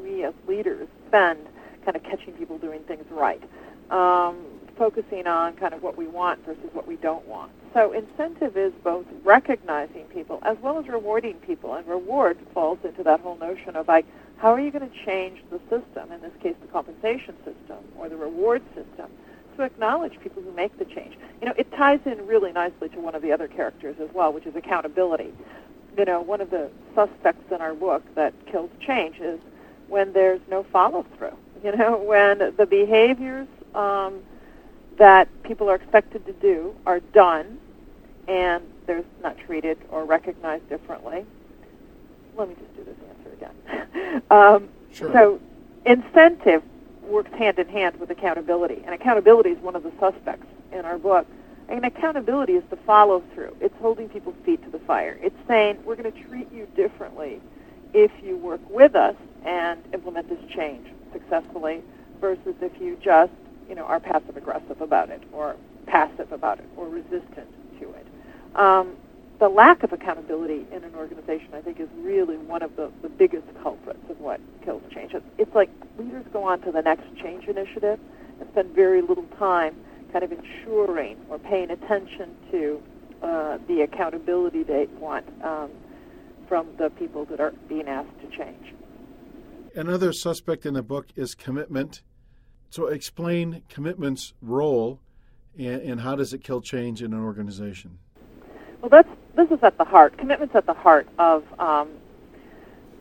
we 0.03 0.25
as 0.25 0.35
leaders 0.49 0.89
spend 1.07 1.39
kind 1.85 1.97
of 1.97 2.03
catching 2.03 2.33
people 2.35 2.59
doing 2.59 2.81
things 2.81 3.05
right, 3.11 3.41
um, 3.91 4.37
focusing 4.77 5.29
on 5.29 5.55
kind 5.55 5.75
of 5.75 5.83
what 5.83 5.97
we 5.97 6.09
want 6.09 6.45
versus 6.45 6.69
what 6.73 6.89
we 6.89 6.97
don't 6.97 7.25
want. 7.29 7.53
So 7.73 7.93
incentive 7.93 8.57
is 8.57 8.73
both 8.83 9.07
recognizing 9.23 10.05
people 10.07 10.41
as 10.43 10.57
well 10.61 10.77
as 10.81 10.89
rewarding 10.89 11.35
people, 11.35 11.75
and 11.75 11.87
reward 11.87 12.37
falls 12.53 12.79
into 12.83 13.05
that 13.05 13.21
whole 13.21 13.37
notion 13.37 13.77
of 13.77 13.87
like, 13.87 14.07
how 14.39 14.53
are 14.53 14.61
you 14.61 14.73
going 14.73 14.89
to 14.91 15.05
change 15.05 15.39
the 15.51 15.61
system, 15.71 16.11
in 16.11 16.21
this 16.21 16.33
case 16.43 16.57
the 16.61 16.67
compensation 16.69 17.37
system 17.45 17.79
or 17.97 18.09
the 18.09 18.17
reward 18.17 18.63
system, 18.75 19.09
to 19.59 19.65
acknowledge 19.65 20.19
people 20.21 20.43
who 20.43 20.53
make 20.53 20.77
the 20.79 20.85
change? 20.85 21.17
You 21.41 21.49
know, 21.49 21.55
it 21.57 21.71
ties 21.73 22.01
in 22.07 22.27
really 22.27 22.53
nicely 22.53 22.89
to 22.91 23.01
one 23.01 23.15
of 23.15 23.23
the 23.23 23.33
other 23.33 23.49
characters 23.49 23.97
as 24.01 24.09
well, 24.15 24.33
which 24.33 24.47
is 24.47 24.57
accountability. 24.57 25.33
You 25.97 26.05
know, 26.05 26.21
one 26.21 26.41
of 26.41 26.51
the 26.51 26.71
suspects 26.95 27.53
in 27.53 27.61
our 27.61 27.75
book 27.75 28.03
that 28.15 28.33
kills 28.47 28.71
change 28.81 29.19
is 29.19 29.39
when 29.89 30.13
there's 30.13 30.41
no 30.49 30.63
follow 30.63 31.05
through. 31.17 31.37
You 31.63 31.77
know, 31.77 31.97
when 32.03 32.55
the 32.57 32.67
behaviors 32.67 33.49
um, 33.75 34.21
that 34.97 35.29
people 35.43 35.69
are 35.69 35.75
expected 35.75 36.25
to 36.27 36.33
do 36.35 36.75
are 36.87 37.01
done 37.01 37.59
and 38.29 38.63
there's 38.87 39.05
not 39.23 39.39
treated 39.39 39.79
or 39.91 40.05
recognized 40.05 40.69
differently. 40.69 41.25
Let 42.37 42.49
me 42.49 42.55
just 42.55 42.77
do 42.77 42.85
this 42.85 42.97
answer 43.09 43.33
again. 43.33 44.23
um, 44.31 44.69
sure. 44.93 45.13
So, 45.13 45.41
incentive 45.85 46.63
works 47.09 47.31
hand 47.33 47.59
in 47.59 47.69
hand 47.69 47.99
with 47.99 48.11
accountability, 48.11 48.83
and 48.85 48.95
accountability 48.95 49.51
is 49.51 49.59
one 49.59 49.77
of 49.77 49.83
the 49.83 49.93
suspects 49.99 50.47
in 50.73 50.85
our 50.85 50.99
book. 50.99 51.27
And 51.69 51.85
accountability 51.85 52.55
is 52.55 52.65
the 52.71 52.77
follow 52.77 53.23
through. 53.35 53.55
It's 53.61 53.75
holding 53.81 54.09
people's 54.09 54.37
feet 54.45 54.63
to 54.65 54.71
the 54.71 54.79
fire. 54.81 55.19
It's 55.21 55.37
saying 55.47 55.79
we're 55.85 55.97
going 55.97 56.11
to 56.11 56.23
treat 56.29 56.51
you 56.51 56.67
differently 56.75 57.41
if 57.93 58.11
you 58.23 58.37
work 58.39 58.61
with 58.71 58.95
us 58.95 59.17
and 59.45 59.81
implement 59.93 60.29
this 60.29 60.39
change 60.55 60.87
successfully 61.13 61.83
versus 62.21 62.55
if 62.61 62.73
you 62.81 62.97
just, 63.03 63.33
you 63.69 63.75
know, 63.75 63.85
are 63.85 64.01
passive 64.01 64.37
aggressive 64.37 64.81
about 64.81 65.11
it 65.11 65.23
or 65.33 65.57
passive 65.87 66.33
about 66.33 66.59
it 66.59 66.65
or 66.77 66.89
resistant 66.89 67.49
to 67.81 67.91
it. 67.93 68.07
Um, 68.55 68.97
the 69.39 69.49
lack 69.49 69.83
of 69.83 69.93
accountability 69.93 70.67
in 70.73 70.83
an 70.83 70.95
organization, 70.97 71.49
I 71.55 71.61
think, 71.61 71.79
is 71.79 71.89
really 71.99 72.37
one 72.37 72.63
of 72.63 72.75
the, 72.77 72.91
the 73.03 73.09
biggest 73.09 73.47
culprits 73.63 74.03
of 74.11 74.19
what 74.19 74.41
kills 74.65 74.83
change. 74.93 75.15
It's 75.39 75.55
like 75.55 75.71
leaders 75.99 76.25
go 76.33 76.43
on 76.45 76.61
to 76.63 76.73
the 76.73 76.83
next 76.83 77.05
change 77.23 77.47
initiative 77.47 78.01
and 78.41 78.49
spend 78.51 78.75
very 78.75 79.01
little 79.01 79.27
time 79.39 79.77
kind 80.13 80.25
of 80.25 80.33
ensuring 80.33 81.19
or 81.29 81.39
paying 81.39 81.71
attention 81.71 82.35
to 82.51 82.83
uh, 83.23 83.59
the 83.69 83.83
accountability 83.83 84.63
they 84.63 84.87
want 84.99 85.27
um, 85.45 85.71
from 86.49 86.69
the 86.79 86.91
people 86.91 87.25
that 87.27 87.41
are 87.41 87.53
being 87.69 87.89
asked 87.89 88.19
to 88.21 88.37
change. 88.37 88.75
Another 89.77 90.13
suspect 90.13 90.67
in 90.67 90.75
the 90.75 90.83
book 90.83 91.09
is 91.15 91.35
commitment. 91.35 92.03
So, 92.71 92.87
explain 92.87 93.63
commitment's 93.69 94.35
role 94.43 95.01
and, 95.57 95.83
and 95.83 96.01
how 96.01 96.17
does 96.17 96.33
it 96.33 96.43
kill 96.43 96.61
change 96.61 97.03
in 97.03 97.13
an 97.13 97.23
organization? 97.23 97.99
Well, 98.81 98.91
that's 98.91 99.09
this 99.39 99.51
is 99.53 99.63
at 99.63 99.79
the 99.79 99.85
heart. 99.85 100.19
Commitment's 100.19 100.57
at 100.57 100.67
the 100.67 100.75
heart 100.75 101.07
of 101.19 101.45
um, 101.61 101.89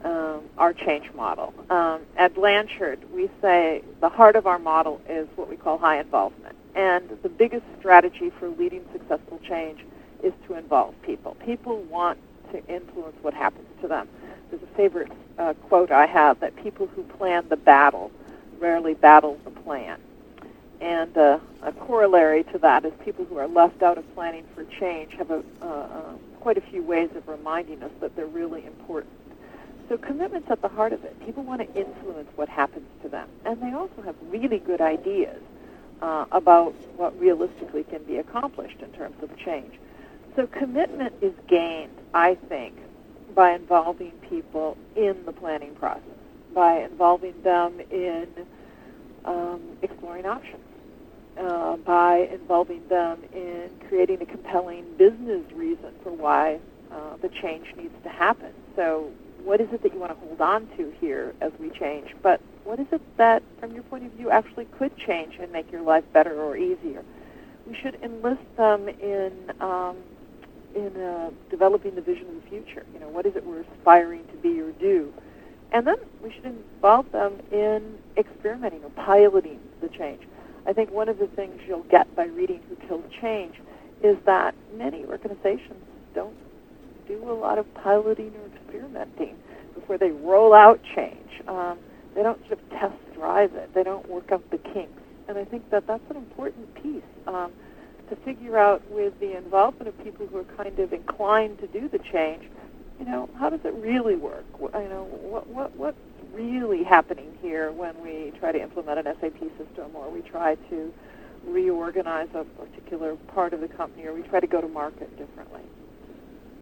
um, 0.04 0.42
our 0.58 0.72
change 0.72 1.12
model. 1.16 1.52
Um, 1.72 2.02
at 2.16 2.36
Blanchard, 2.36 3.00
we 3.12 3.28
say 3.42 3.84
the 4.02 4.10
heart 4.10 4.36
of 4.36 4.46
our 4.46 4.60
model 4.60 5.02
is 5.10 5.28
what 5.36 5.50
we 5.50 5.58
call 5.58 5.80
high 5.80 6.00
involvement, 6.00 6.56
and 6.76 7.10
the 7.24 7.30
biggest 7.30 7.66
strategy 7.80 8.32
for 8.40 8.50
leading 8.50 8.86
successful 8.94 9.40
change 9.48 9.84
is 10.24 10.34
to 10.48 10.54
involve 10.56 10.94
people. 11.02 11.36
People 11.44 11.82
want 11.84 12.20
to 12.52 12.66
influence 12.68 13.16
what 13.24 13.34
happens 13.34 13.68
to 13.82 13.88
them. 13.88 14.08
There's 14.52 14.62
a 14.62 14.78
favorite 14.78 15.12
uh, 15.40 15.56
quote 15.68 15.92
I 15.92 16.06
have 16.06 16.40
that 16.42 16.56
people 16.56 16.86
who 16.86 17.04
plan 17.04 17.48
the 17.50 17.58
battle 17.58 18.12
rarely 18.60 18.94
battle 18.94 19.40
the 19.44 19.52
plan. 19.52 20.00
And 20.80 21.18
uh, 21.18 21.40
a 21.64 21.72
corollary 21.72 22.44
to 22.46 22.58
that 22.60 22.86
is 22.86 22.94
people 23.04 23.26
who 23.26 23.38
are 23.38 23.48
left 23.48 23.82
out 23.82 23.98
of 23.98 24.14
planning 24.14 24.46
for 24.54 24.64
change 24.80 25.14
have 25.14 25.32
a, 25.32 25.44
uh, 25.62 25.66
uh, 25.66 26.02
quite 26.40 26.58
a 26.58 26.62
few 26.62 26.84
ways 26.84 27.10
of 27.16 27.28
reminding 27.28 27.82
us 27.84 27.92
that 28.00 28.16
they're 28.16 28.26
really 28.28 28.66
important. 28.66 29.14
So 29.90 29.98
commitment's 29.98 30.52
at 30.52 30.62
the 30.62 30.68
heart 30.68 30.94
of 30.94 31.04
it. 31.06 31.18
People 31.26 31.44
want 31.44 31.62
to 31.62 31.80
influence 31.80 32.30
what 32.36 32.50
happens 32.50 32.86
to 33.02 33.10
them, 33.10 33.28
and 33.46 33.62
they 33.62 33.72
also 33.74 34.02
have 34.04 34.16
really 34.28 34.60
good 34.60 34.82
ideas 34.82 35.42
uh, 36.02 36.26
about 36.32 36.74
what 36.98 37.18
realistically 37.20 37.84
can 37.86 38.04
be 38.04 38.18
accomplished 38.18 38.82
in 38.82 38.92
terms 38.92 39.16
of 39.24 39.36
change. 39.38 39.74
So 40.36 40.46
commitment 40.46 41.16
is 41.22 41.34
gained, 41.48 41.96
I 42.14 42.36
think, 42.36 42.78
by 43.34 43.54
involving 43.54 44.12
people 44.30 44.78
in 44.96 45.26
the 45.26 45.32
planning 45.32 45.74
process, 45.76 46.04
by 46.54 46.82
involving 46.84 47.42
them 47.42 47.80
in 47.90 48.28
um, 49.26 49.62
exploring 49.82 50.26
options, 50.26 50.64
uh, 51.40 51.78
by 51.78 52.30
involving 52.32 52.88
them 52.88 53.20
in 53.34 53.70
creating 53.88 54.22
a 54.22 54.26
compelling 54.26 54.86
business 54.98 55.44
reason 55.54 55.94
for 56.04 56.12
why 56.12 56.60
uh, 56.92 57.18
the 57.22 57.30
change 57.30 57.68
needs 57.76 57.94
to 58.04 58.10
happen. 58.10 58.52
So, 58.76 59.12
what 59.44 59.62
is 59.62 59.68
it 59.72 59.82
that 59.84 59.94
you 59.94 60.00
want 60.00 60.12
to 60.12 60.26
hold 60.26 60.42
on 60.42 60.68
to 60.78 60.94
here 61.00 61.34
as 61.42 61.52
we 61.60 61.70
change? 61.70 62.14
But 62.22 62.42
what 62.64 62.80
is 62.80 62.88
it 62.92 63.02
that, 63.18 63.44
from 63.60 63.74
your 63.74 63.84
point 63.84 64.06
of 64.06 64.12
view, 64.14 64.30
actually 64.30 64.66
could 64.78 64.96
change 64.98 65.36
and 65.40 65.52
make 65.52 65.72
your 65.72 65.82
life 65.82 66.04
better 66.12 66.42
or 66.42 66.58
easier? 66.58 67.04
We 67.66 67.76
should 67.76 67.98
enlist 68.02 68.44
them 68.58 68.90
in 68.90 69.52
um, 69.60 69.98
in 70.76 70.96
uh, 70.98 71.32
developing 71.50 71.96
the 71.96 72.02
vision 72.02 72.28
of 72.30 72.44
the 72.44 72.50
future. 72.50 72.86
You 72.94 73.00
know, 73.00 73.10
what 73.10 73.26
is 73.26 73.36
it 73.36 73.46
we're 73.46 73.62
aspiring 73.62 74.26
to 74.28 74.38
be 74.38 74.60
or 74.62 74.72
do? 74.72 75.14
And 75.72 75.86
then 75.86 75.98
we 76.22 76.32
should 76.32 76.46
involve 76.46 77.12
them 77.12 77.34
in 77.52 77.98
experimenting 78.16 78.84
or 78.84 78.90
piloting 78.92 79.60
the 79.82 79.90
change. 79.90 80.22
I 80.68 80.74
think 80.74 80.92
one 80.92 81.10
of 81.10 81.20
the 81.20 81.28
things 81.28 81.62
you'll 81.68 81.84
get 81.84 82.14
by 82.16 82.26
reading 82.26 82.62
Who 82.70 82.76
Killed 82.88 83.10
Change 83.22 83.56
is 84.04 84.18
that 84.26 84.56
many 84.76 85.06
organizations 85.06 85.84
don't 86.14 86.36
do 87.08 87.32
a 87.32 87.34
lot 87.34 87.58
of 87.58 87.74
piloting 87.76 88.34
or 88.36 88.48
experimenting 88.56 89.38
before 89.76 89.98
they 89.98 90.12
roll 90.12 90.54
out 90.54 90.80
change. 90.96 91.42
Um, 91.48 91.80
they 92.16 92.24
don't 92.24 92.40
sort 92.48 92.60
of 92.60 92.70
test 92.72 92.96
drive 93.16 93.54
it. 93.56 93.74
They 93.74 93.84
don't 93.84 94.08
work 94.10 94.32
out 94.32 94.44
the 94.52 94.58
kinks. 94.58 95.02
And 95.30 95.38
I 95.38 95.46
think 95.46 95.70
that 95.72 95.88
that's 95.88 96.04
an 96.10 96.18
important 96.18 96.74
piece 96.76 97.04
um, 97.28 97.52
to 98.10 98.16
figure 98.18 98.58
out 98.58 98.82
with 98.92 99.20
the 99.20 99.38
involvement 99.38 99.88
of 99.88 100.04
people 100.04 100.28
who 100.28 100.38
are 100.40 100.46
kind 100.58 100.80
of 100.80 100.94
inclined 100.94 101.60
to 101.60 101.68
do 101.68 101.88
the 101.90 102.00
change 102.00 102.44
you 103.00 103.06
know, 103.06 103.30
how 103.40 103.50
does 103.50 103.62
it 103.64 103.74
really 103.76 104.16
work? 104.16 104.46
You 104.60 104.90
know, 104.90 105.08
what 105.22 105.48
what 105.48 105.76
what's 105.78 105.98
really 106.38 106.84
happening 106.84 107.36
here 107.42 107.72
when 107.72 108.00
we 108.02 108.32
try 108.40 108.52
to 108.52 108.62
implement 108.62 109.00
an 109.00 109.16
SAP 109.20 109.40
system, 109.58 109.96
or 109.96 110.10
we 110.10 110.22
try 110.22 110.56
to 110.70 110.94
reorganize 111.46 112.28
a 112.36 112.44
particular 112.44 113.16
part 113.34 113.54
of 113.54 113.62
the 113.62 113.68
company, 113.68 114.06
or 114.06 114.14
we 114.14 114.22
try 114.22 114.40
to 114.40 114.48
go 114.48 114.62
to 114.62 114.68
market 114.68 115.10
differently. 115.18 115.62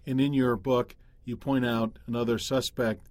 And 0.06 0.20
in 0.20 0.32
your 0.32 0.56
book, 0.56 0.96
you 1.24 1.36
point 1.36 1.66
out 1.66 1.98
another 2.06 2.38
suspect 2.38 3.08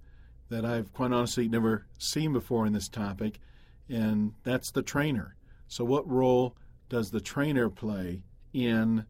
that 0.49 0.65
I've 0.65 0.91
quite 0.93 1.12
honestly 1.12 1.47
never 1.47 1.86
seen 1.97 2.34
before 2.34 2.65
in 2.65 2.73
this 2.73 2.89
topic, 2.89 3.39
and 3.88 4.34
that's 4.43 4.71
the 4.71 4.82
trainer. 4.82 5.36
So, 5.67 5.84
what 5.84 6.10
role 6.10 6.56
does 6.89 7.12
the 7.12 7.19
trainer 7.19 7.69
play 7.69 8.21
in 8.54 9.06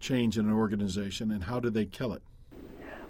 change 0.00 0.38
in 0.38 0.46
an 0.46 0.52
organization, 0.52 1.30
and 1.30 1.44
how 1.44 1.60
do 1.60 1.70
they 1.70 1.84
kill 1.84 2.12
it? 2.14 2.22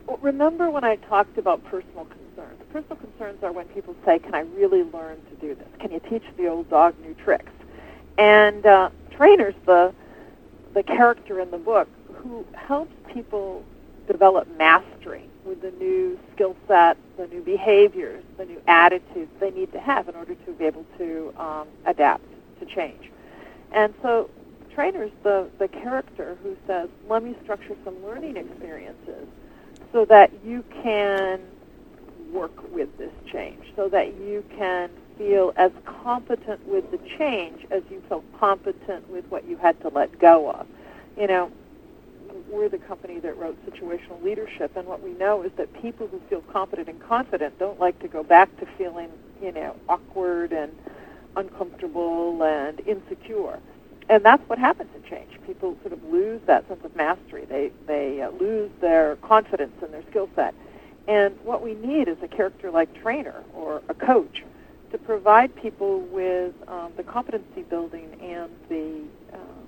Well, 0.07 0.19
remember 0.21 0.71
when 0.71 0.85
I 0.85 0.97
talked 0.97 1.39
about 1.39 1.65
personal 1.65 2.05
concerns? 2.07 2.30
Personal 2.73 2.97
concerns 2.97 3.43
are 3.43 3.53
when 3.53 3.67
people 3.69 3.97
say, 4.05 4.19
"Can 4.19 4.35
I 4.35 4.41
really 4.41 4.83
learn 4.85 5.19
to 5.31 5.37
do 5.41 5.55
this? 5.55 5.69
Can 5.81 5.91
you 5.91 6.01
teach 6.09 6.23
the 6.37 6.47
old 6.49 6.71
dog 6.71 6.95
new 7.01 7.15
tricks?" 7.15 7.53
And 8.19 8.65
uh, 8.65 8.91
trainers, 9.11 9.55
the 9.67 9.93
the 10.75 10.83
character 10.85 11.41
in 11.41 11.51
the 11.51 11.59
book, 11.59 11.89
who 12.15 12.45
helps 12.55 12.93
people 13.13 13.65
develop 14.07 14.47
mastery 14.57 15.25
with 15.45 15.63
the 15.63 15.73
new 15.73 16.19
skill 16.33 16.55
set, 16.69 16.97
the 17.17 17.27
new 17.27 17.43
behaviors, 17.43 18.23
the 18.37 18.45
new 18.45 18.63
attitudes 18.69 19.31
they 19.41 19.51
need 19.51 19.73
to 19.73 19.81
have 19.81 20.09
in 20.09 20.15
order 20.15 20.35
to 20.35 20.53
be 20.53 20.65
able 20.65 20.85
to 20.99 21.35
um, 21.39 21.67
adapt 21.87 22.25
to 22.61 22.67
change. 22.67 23.11
And 23.73 23.95
so, 24.03 24.31
trainers, 24.73 25.11
the 25.25 25.49
the 25.59 25.69
character 25.69 26.37
who 26.43 26.57
says, 26.69 26.89
"Let 27.09 27.25
me 27.25 27.35
structure 27.43 27.77
some 27.85 28.05
learning 28.05 28.37
experiences." 28.37 29.27
so 29.93 30.05
that 30.05 30.31
you 30.45 30.65
can 30.83 31.41
work 32.33 32.73
with 32.73 32.97
this 32.99 33.13
change, 33.33 33.63
so 33.77 33.89
that 33.89 34.15
you 34.21 34.45
can 34.57 34.91
feel 35.19 35.53
as 35.57 35.71
competent 35.85 36.67
with 36.67 36.91
the 36.91 36.99
change 37.19 37.67
as 37.71 37.83
you 37.91 38.03
felt 38.09 38.25
competent 38.39 39.09
with 39.11 39.25
what 39.31 39.47
you 39.47 39.57
had 39.57 39.81
to 39.83 39.89
let 39.89 40.19
go 40.19 40.51
of. 40.51 40.67
You 41.19 41.27
know, 41.27 41.51
we're 42.49 42.69
the 42.69 42.79
company 42.79 43.19
that 43.21 43.37
wrote 43.37 43.59
situational 43.67 44.23
leadership, 44.23 44.77
and 44.77 44.87
what 44.87 45.03
we 45.03 45.13
know 45.13 45.43
is 45.43 45.53
that 45.57 45.73
people 45.83 46.07
who 46.09 46.21
feel 46.31 46.43
competent 46.53 46.89
and 46.89 47.01
confident 47.01 47.59
don't 47.59 47.79
like 47.81 47.99
to 48.01 48.09
go 48.09 48.23
back 48.23 48.55
to 48.61 48.67
feeling, 48.79 49.11
you 49.43 49.53
know, 49.53 49.77
awkward 49.89 50.53
and 50.53 50.73
uncomfortable 51.37 52.43
and 52.43 52.81
insecure 52.81 53.59
and 54.11 54.25
that's 54.25 54.47
what 54.49 54.59
happens 54.59 54.91
in 54.97 55.09
change. 55.09 55.31
People 55.47 55.77
sort 55.83 55.93
of 55.93 56.03
lose 56.05 56.41
that 56.47 56.67
sense 56.69 56.85
of 56.85 56.95
mastery. 56.97 57.45
They 57.49 57.71
they 57.87 58.21
uh, 58.21 58.31
lose 58.31 58.71
their 58.81 59.17
confidence 59.17 59.73
in 59.85 59.93
their 59.93 60.03
skill 60.11 60.29
set. 60.35 60.53
And 61.11 61.37
what 61.43 61.61
we 61.61 61.75
need 61.75 62.07
is 62.07 62.19
a 62.23 62.29
character 62.29 62.71
like 62.71 62.95
trainer 63.03 63.43
or 63.53 63.83
a 63.89 63.95
coach 63.95 64.45
to 64.93 64.99
provide 64.99 65.53
people 65.57 66.03
with 66.03 66.55
um, 66.69 66.93
the 66.97 67.03
competency 67.03 67.63
building 67.63 68.17
and 68.23 68.49
the 68.69 69.03
um, 69.33 69.67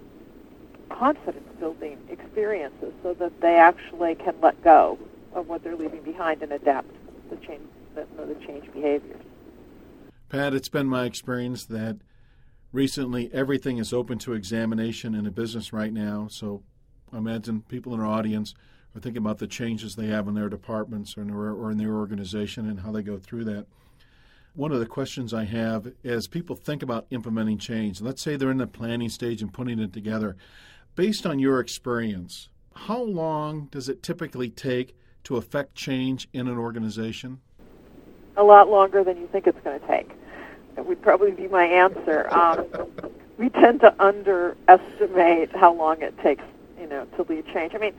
confidence 0.89 1.49
building 1.59 1.99
experiences 2.11 2.93
so 3.03 3.15
that 3.15 3.41
they 3.41 3.57
actually 3.57 4.15
can 4.15 4.37
let 4.41 4.63
go 4.63 4.97
of 5.35 5.49
what 5.49 5.65
they're 5.65 5.75
leaving 5.75 6.03
behind 6.03 6.45
and 6.45 6.53
adapt 6.53 6.87
the 7.29 7.35
change 7.39 7.69
the, 7.97 8.07
the 8.25 8.37
change 8.47 8.73
behaviors. 8.73 9.21
Pat, 10.29 10.55
it's 10.55 10.69
been 10.69 10.87
my 10.87 11.07
experience 11.07 11.65
that 11.65 11.99
recently 12.71 13.29
everything 13.35 13.79
is 13.79 13.93
open 13.93 14.17
to 14.21 14.33
examination 14.35 15.13
in 15.13 15.27
a 15.27 15.33
business 15.33 15.73
right 15.73 15.93
now. 15.93 16.29
So 16.31 16.63
I 17.13 17.19
imagine 17.19 17.63
people 17.63 17.93
in 17.95 17.99
our 17.99 18.07
audience 18.07 18.55
are 18.95 19.01
thinking 19.01 19.23
about 19.23 19.39
the 19.39 19.47
changes 19.47 19.95
they 19.95 20.07
have 20.07 20.29
in 20.29 20.35
their 20.35 20.49
departments 20.49 21.17
or 21.17 21.23
in 21.23 21.29
their, 21.29 21.53
or 21.53 21.71
in 21.71 21.79
their 21.79 21.95
organization 21.95 22.69
and 22.69 22.81
how 22.81 22.93
they 22.93 23.03
go 23.03 23.19
through 23.19 23.45
that. 23.45 23.67
One 24.55 24.73
of 24.73 24.81
the 24.81 24.87
questions 24.87 25.33
I 25.33 25.45
have 25.45 25.93
as 26.05 26.27
people 26.27 26.57
think 26.57 26.83
about 26.83 27.07
implementing 27.11 27.57
change, 27.57 28.03
let's 28.03 28.21
say 28.21 28.37
they're 28.37 28.51
in 28.51 28.59
the 28.59 28.67
planning 28.67 29.09
stage 29.09 29.41
and 29.41 29.53
putting 29.53 29.79
it 29.79 29.95
together, 29.95 30.37
based 30.95 31.25
on 31.25 31.39
your 31.39 31.59
experience, 31.59 32.51
how 32.75 33.03
long 33.03 33.69
does 33.71 33.89
it 33.89 34.03
typically 34.03 34.51
take 34.51 34.95
to 35.25 35.37
affect 35.37 35.75
change 35.75 36.29
in 36.35 36.49
an 36.49 36.59
organization? 36.59 37.41
A 38.37 38.43
lot 38.43 38.69
longer 38.69 39.03
than 39.05 39.17
you 39.19 39.27
think 39.29 39.47
it's 39.47 39.61
going 39.61 39.81
to 39.81 39.87
take. 39.87 40.11
That 40.75 40.87
would 40.87 41.01
probably 41.01 41.31
be 41.31 41.49
my 41.49 41.65
answer. 41.65 42.29
Um, 42.31 42.67
we 43.39 43.49
tend 43.49 43.81
to 43.81 43.95
underestimate 44.03 45.55
how 45.55 45.75
long 45.75 46.03
it 46.03 46.19
takes, 46.19 46.45
you 46.79 46.87
know, 46.87 47.07
to 47.17 47.23
lead 47.23 47.47
change. 47.53 47.75
I 47.75 47.79
mean, 47.79 47.95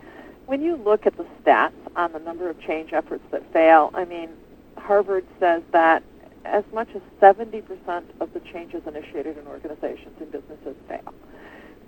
when 0.46 0.62
you 0.62 0.76
look 0.76 1.06
at 1.06 1.16
the 1.18 1.26
stats 1.44 1.72
on 1.96 2.12
the 2.12 2.20
number 2.20 2.50
of 2.50 2.60
change 2.62 2.94
efforts 2.94 3.24
that 3.32 3.52
fail, 3.54 3.92
I 3.94 4.06
mean, 4.06 4.30
Harvard 4.78 5.26
says 5.40 5.64
that 5.72 6.04
as 6.46 6.64
much 6.74 6.90
as 6.96 7.02
70% 7.22 8.04
of 8.20 8.34
the 8.34 8.40
changes 8.42 8.82
initiated 8.86 9.38
in 9.38 9.48
organizations 9.48 10.16
and 10.20 10.32
businesses 10.32 10.76
fail. 10.88 11.14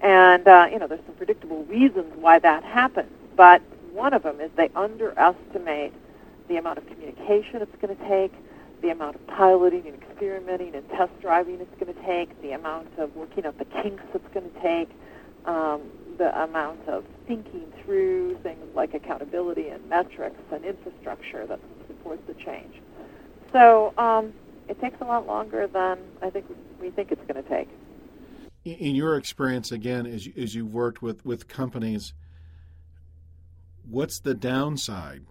And, 0.01 0.47
uh, 0.47 0.67
you 0.71 0.79
know, 0.79 0.87
there's 0.87 1.05
some 1.05 1.15
predictable 1.15 1.63
reasons 1.65 2.13
why 2.15 2.39
that 2.39 2.63
happens, 2.63 3.11
but 3.35 3.61
one 3.91 4.13
of 4.13 4.23
them 4.23 4.39
is 4.39 4.51
they 4.55 4.69
underestimate 4.75 5.93
the 6.47 6.57
amount 6.57 6.77
of 6.77 6.87
communication 6.87 7.61
it's 7.61 7.75
going 7.81 7.95
to 7.95 8.07
take, 8.07 8.31
the 8.81 8.89
amount 8.91 9.15
of 9.15 9.27
piloting 9.27 9.87
and 9.87 9.95
experimenting 9.95 10.75
and 10.75 10.87
test 10.89 11.11
driving 11.21 11.59
it's 11.59 11.79
going 11.79 11.93
to 11.93 12.05
take, 12.05 12.39
the 12.41 12.51
amount 12.51 12.87
of 12.97 13.13
working 13.15 13.45
out 13.45 13.57
the 13.57 13.65
kinks 13.65 14.03
it's 14.13 14.33
going 14.33 14.49
to 14.49 14.61
take, 14.61 14.89
um, 15.45 15.81
the 16.17 16.43
amount 16.43 16.88
of 16.88 17.04
thinking 17.28 17.71
through 17.84 18.38
things 18.43 18.63
like 18.75 18.93
accountability 18.93 19.69
and 19.69 19.88
metrics 19.89 20.39
and 20.51 20.63
infrastructure 20.65 21.45
that 21.47 21.60
supports 21.88 22.21
the 22.28 22.34
change. 22.34 22.75
So 23.51 23.93
um, 23.97 24.34
it 24.67 24.80
takes 24.82 24.99
a 25.01 25.06
lot 25.06 25.28
longer 25.28 25.67
than 25.67 25.99
I 26.21 26.30
think 26.30 26.45
we 26.82 26.89
think 26.89 27.12
it's 27.12 27.25
going 27.28 27.41
to 27.41 27.49
take. 27.49 27.69
In 28.63 28.95
your 28.95 29.15
experience, 29.15 29.71
again, 29.71 30.06
as 30.06 30.25
you, 30.25 30.34
as 30.38 30.56
you 30.56 30.65
worked 30.65 31.01
with, 31.01 31.23
with 31.23 31.47
companies, 31.47 32.13
what's 33.88 34.19
the 34.19 34.34
downside 34.34 35.25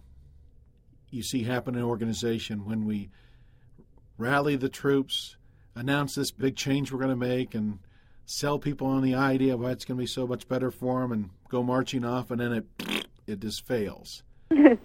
you 1.10 1.22
see 1.22 1.44
happen 1.44 1.74
in 1.74 1.80
an 1.80 1.86
organization 1.86 2.64
when 2.64 2.84
we 2.84 3.10
rally 4.18 4.56
the 4.56 4.68
troops, 4.68 5.36
announce 5.74 6.14
this 6.14 6.30
big 6.30 6.56
change 6.56 6.92
we're 6.92 6.98
going 6.98 7.10
to 7.10 7.16
make, 7.16 7.54
and 7.54 7.78
sell 8.26 8.58
people 8.58 8.86
on 8.86 9.02
the 9.02 9.14
idea 9.14 9.54
of 9.54 9.60
why 9.60 9.70
it's 9.70 9.84
going 9.84 9.96
to 9.96 10.02
be 10.02 10.06
so 10.06 10.26
much 10.26 10.48
better 10.48 10.70
for 10.70 11.00
them, 11.00 11.12
and 11.12 11.30
go 11.48 11.62
marching 11.62 12.04
off, 12.04 12.30
and 12.30 12.40
then 12.40 12.52
it 12.52 13.06
it 13.26 13.40
just 13.40 13.66
fails. 13.66 14.22
you 14.50 14.78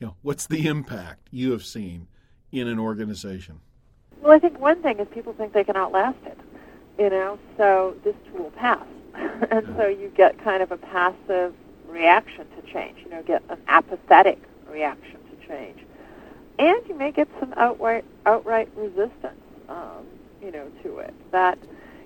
know, 0.00 0.16
what's 0.22 0.46
the 0.46 0.66
impact 0.66 1.28
you 1.30 1.52
have 1.52 1.64
seen 1.64 2.08
in 2.52 2.68
an 2.68 2.78
organization? 2.78 3.60
Well, 4.20 4.32
I 4.32 4.38
think 4.38 4.58
one 4.58 4.82
thing 4.82 4.98
is 4.98 5.08
people 5.12 5.32
think 5.34 5.52
they 5.52 5.64
can 5.64 5.76
outlast 5.76 6.18
it. 6.24 6.38
You 6.98 7.10
know, 7.10 7.38
so 7.56 7.96
this 8.04 8.14
tool 8.30 8.44
will 8.44 8.50
pass, 8.52 8.86
and 9.14 9.66
so 9.76 9.86
you 9.86 10.12
get 10.16 10.42
kind 10.42 10.62
of 10.62 10.70
a 10.70 10.76
passive 10.76 11.54
reaction 11.88 12.46
to 12.56 12.72
change. 12.72 12.98
You 13.04 13.10
know, 13.10 13.22
get 13.22 13.42
an 13.48 13.58
apathetic 13.68 14.40
reaction 14.68 15.18
to 15.30 15.48
change, 15.48 15.80
and 16.58 16.80
you 16.88 16.94
may 16.94 17.10
get 17.10 17.28
some 17.40 17.52
outright 17.56 18.04
outright 18.26 18.68
resistance. 18.76 19.40
Um, 19.68 20.06
you 20.40 20.52
know, 20.52 20.70
to 20.82 20.98
it 20.98 21.14
that 21.32 21.58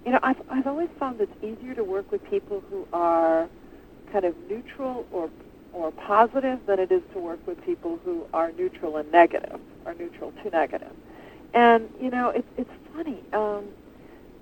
you 0.08 0.14
know, 0.14 0.20
I've, 0.22 0.40
I've 0.48 0.66
always 0.66 0.88
found 0.98 1.20
it's 1.20 1.30
easier 1.42 1.74
to 1.74 1.84
work 1.84 2.10
with 2.10 2.24
people 2.30 2.62
who 2.70 2.88
are 2.94 3.46
kind 4.10 4.24
of 4.24 4.34
neutral 4.48 5.06
or 5.12 5.28
or 5.74 5.90
positive 5.92 6.58
than 6.66 6.78
it 6.78 6.90
is 6.90 7.02
to 7.12 7.18
work 7.18 7.46
with 7.46 7.62
people 7.62 7.98
who 8.06 8.24
are 8.32 8.50
neutral 8.52 8.96
and 8.96 9.12
negative, 9.12 9.60
or 9.84 9.92
neutral 9.92 10.32
to 10.42 10.48
negative. 10.48 10.92
And 11.52 11.90
you 12.00 12.10
know, 12.10 12.30
it's 12.30 12.48
it's 12.56 12.70
funny 12.94 13.22
um, 13.34 13.66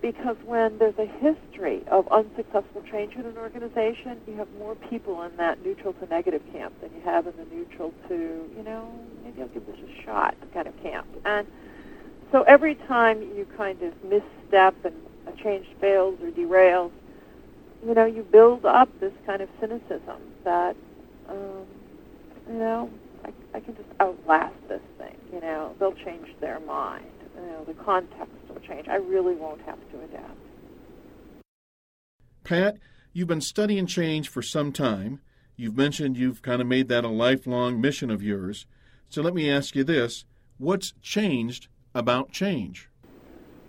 because 0.01 0.37
when 0.45 0.79
there's 0.79 0.99
a 1.01 1.07
history 1.19 1.83
of 1.89 2.07
unsuccessful 2.13 2.85
change 2.89 3.15
in 3.17 3.27
an 3.27 3.37
organization, 3.37 4.21
you 4.29 4.37
have 4.37 4.47
more 4.61 4.77
people 4.77 5.21
in 5.25 5.37
that 5.37 5.61
neutral 5.65 5.95
to 5.95 6.07
negative 6.07 6.43
camp 6.53 6.81
than 6.81 6.93
you 6.95 7.01
have 7.05 7.27
in 7.27 7.33
the 7.39 7.45
neutral 7.53 7.93
to 8.07 8.15
you 8.57 8.63
know 8.63 8.89
maybe 9.25 9.43
I'll 9.43 9.49
give 9.49 9.67
this 9.67 9.79
a 9.79 10.03
shot 10.05 10.37
kind 10.55 10.69
of 10.69 10.81
camp. 10.81 11.09
And 11.25 11.45
so 12.31 12.43
every 12.43 12.77
time 12.87 13.21
you 13.21 13.49
kind 13.57 13.83
of 13.83 13.93
misstep 14.05 14.77
and 14.85 14.95
a 15.27 15.33
change 15.43 15.67
fails 15.81 16.19
or 16.23 16.31
derails, 16.31 16.91
you 17.85 17.95
know, 17.95 18.05
you 18.05 18.23
build 18.23 18.65
up 18.65 18.89
this 19.01 19.13
kind 19.27 19.43
of 19.43 19.49
cynicism 19.61 20.21
that, 20.45 20.77
um, 21.29 21.67
you 22.49 22.59
know, 22.59 22.91
I, 23.25 23.33
I 23.55 23.61
can 23.61 23.77
just 23.77 23.89
outlast 24.01 24.55
this 24.69 24.81
thing. 24.99 25.17
You 25.33 25.41
know, 25.41 25.75
they'll 25.79 25.93
change 25.93 26.29
their 26.41 26.61
mind. 26.61 27.05
You 27.37 27.47
know, 27.47 27.65
the 27.65 27.75
context 27.75 28.35
will 28.49 28.61
change. 28.61 28.89
I 28.89 28.97
really 28.97 29.35
won't 29.35 29.61
have 29.63 29.79
to 29.93 30.01
adapt. 30.05 30.39
Pat, 32.45 32.79
you've 33.13 33.29
been 33.29 33.41
studying 33.41 33.87
change 33.87 34.29
for 34.29 34.43
some 34.43 34.73
time. 34.73 35.21
You've 35.57 35.77
mentioned 35.77 36.17
you've 36.17 36.43
kind 36.43 36.61
of 36.61 36.69
made 36.69 36.89
that 36.89 37.05
a 37.05 37.09
lifelong 37.09 37.81
mission 37.81 38.11
of 38.11 38.23
yours. 38.23 38.67
So 39.09 39.23
let 39.23 39.35
me 39.35 39.51
ask 39.51 39.75
you 39.75 39.85
this 39.85 40.25
what's 40.59 40.93
changed 41.03 41.69
about 41.95 42.31
change? 42.31 42.89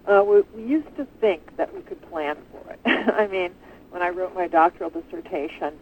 Uh, 0.08 0.24
we, 0.24 0.42
we 0.56 0.64
used 0.64 0.96
to 0.96 1.06
think 1.20 1.56
that 1.58 1.74
we 1.74 1.82
could 1.82 2.02
plan 2.10 2.38
for 2.52 2.72
it. 2.72 2.80
I 2.86 3.28
mean, 3.28 3.52
when 3.90 4.02
I 4.02 4.10
wrote 4.10 4.34
my 4.34 4.48
doctoral 4.48 4.90
dissertation, 4.90 5.74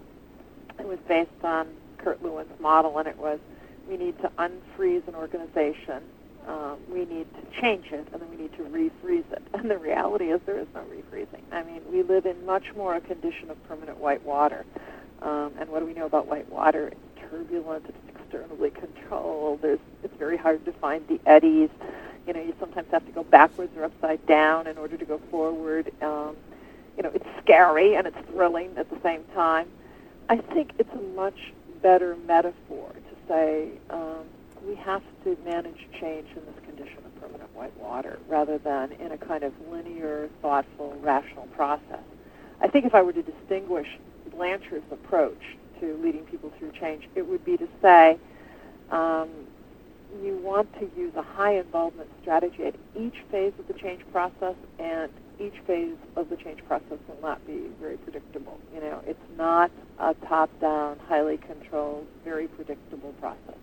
it 0.80 0.88
was 0.88 1.00
based 1.08 1.30
on 1.44 1.68
Kurt 1.98 2.24
Lewin's 2.24 2.60
model, 2.60 2.98
and 2.98 3.08
it 3.08 3.18
was 3.18 3.40
we 3.88 3.98
need 3.98 4.20
to 4.22 4.32
unfreeze 4.40 5.08
an 5.08 5.16
organization, 5.16 6.02
um, 6.48 6.78
we 6.90 7.06
need 7.06 7.28
to 7.36 7.62
change 7.62 7.88
it, 7.92 8.08
and 8.12 8.22
then 8.22 8.30
we 8.30 8.38
need 8.38 8.54
to 8.54 8.64
refreeze 8.64 9.32
it. 9.32 9.42
And 9.54 9.70
the 9.70 9.78
reality 9.78 10.26
is 10.32 10.42
there 10.46 10.60
is 10.60 10.68
no 10.74 10.82
refreezing. 10.82 11.42
I 11.52 11.64
mean, 11.64 11.82
we 11.92 12.04
live 12.04 12.26
in 12.26 12.46
much 12.46 12.74
more 12.76 12.96
a 12.96 13.02
condition 13.02 13.50
of 13.50 13.68
permanent 13.68 13.98
white 13.98 14.24
water. 14.24 14.66
Um, 15.22 15.54
and 15.60 15.70
what 15.70 15.80
do 15.80 15.86
we 15.86 15.94
know 15.94 16.06
about 16.06 16.28
white 16.28 16.50
water? 16.52 16.90
It's 16.90 17.32
turbulent. 17.32 17.86
It's 17.88 17.98
externally 18.20 18.72
controlled. 18.72 19.62
There's, 19.62 19.80
it's 20.04 20.16
very 20.18 20.38
hard 20.38 20.66
to 20.66 20.74
find 20.74 21.08
the 21.08 21.20
eddies. 21.26 21.70
You 22.28 22.34
know, 22.34 22.42
you 22.42 22.56
sometimes 22.60 22.88
have 22.92 23.06
to 23.06 23.12
go 23.12 23.24
backwards 23.24 23.76
or 23.78 23.84
upside 23.84 24.26
down 24.26 24.68
in 24.68 24.78
order 24.78 24.98
to 24.98 25.06
go 25.06 25.20
forward. 25.30 25.92
Um, 26.02 26.36
you 26.98 27.04
know, 27.04 27.12
it's 27.14 27.26
scary 27.44 27.96
and 27.96 28.08
it's 28.08 28.18
thrilling 28.32 28.72
at 28.78 28.90
the 28.90 28.98
same 29.04 29.24
time. 29.34 29.68
I 30.30 30.38
think 30.38 30.72
it's 30.80 30.94
a 30.94 31.02
much 31.16 31.54
better 31.82 32.16
metaphor 32.28 32.92
to 32.94 33.28
say 33.28 33.70
um, 33.90 34.24
we 34.66 34.76
have 34.76 35.04
to 35.24 35.38
manage 35.46 35.88
change 36.00 36.28
in 36.36 36.46
this 36.46 36.66
condition 36.66 36.98
of 37.06 37.22
permanent 37.22 37.54
white 37.56 37.76
water 37.78 38.18
rather 38.28 38.58
than 38.58 38.92
in 38.94 39.12
a 39.12 39.18
kind 39.18 39.44
of 39.44 39.54
linear, 39.70 40.30
thoughtful, 40.42 40.98
rational 41.02 41.46
process. 41.56 42.04
I 42.62 42.68
think 42.68 42.86
if 42.86 42.96
I 42.96 43.02
were 43.02 43.14
to 43.14 43.22
distinguish 43.22 43.88
Blanchard's 44.32 44.92
approach 44.92 45.42
to 45.80 45.96
leading 46.02 46.24
people 46.24 46.52
through 46.58 46.72
change, 46.72 47.08
it 47.16 47.28
would 47.28 47.44
be 47.46 47.58
to 47.58 47.68
say, 47.82 48.18
um, 48.92 49.30
you 50.24 50.38
want 50.38 50.72
to 50.80 50.90
use 50.98 51.14
a 51.16 51.22
high 51.22 51.58
involvement 51.58 52.10
strategy 52.22 52.64
at 52.64 52.76
each 52.96 53.16
phase 53.32 53.54
of 53.60 53.68
the 53.68 53.74
change 53.74 54.02
process, 54.12 54.56
and 54.80 55.12
each 55.40 55.56
phase 55.68 55.96
of 56.16 56.30
the 56.30 56.38
change 56.38 56.66
process 56.68 56.98
will 57.08 57.20
not 57.22 57.46
be 57.46 57.68
very 57.82 57.98
predictable. 57.98 58.60
You 58.74 58.82
know, 58.82 59.02
it's 59.06 59.20
not 59.38 59.72
a 60.00 60.14
top-down, 60.28 61.00
highly 61.08 61.38
controlled, 61.38 62.08
very 62.24 62.48
predictable 62.48 63.14
process. 63.20 63.58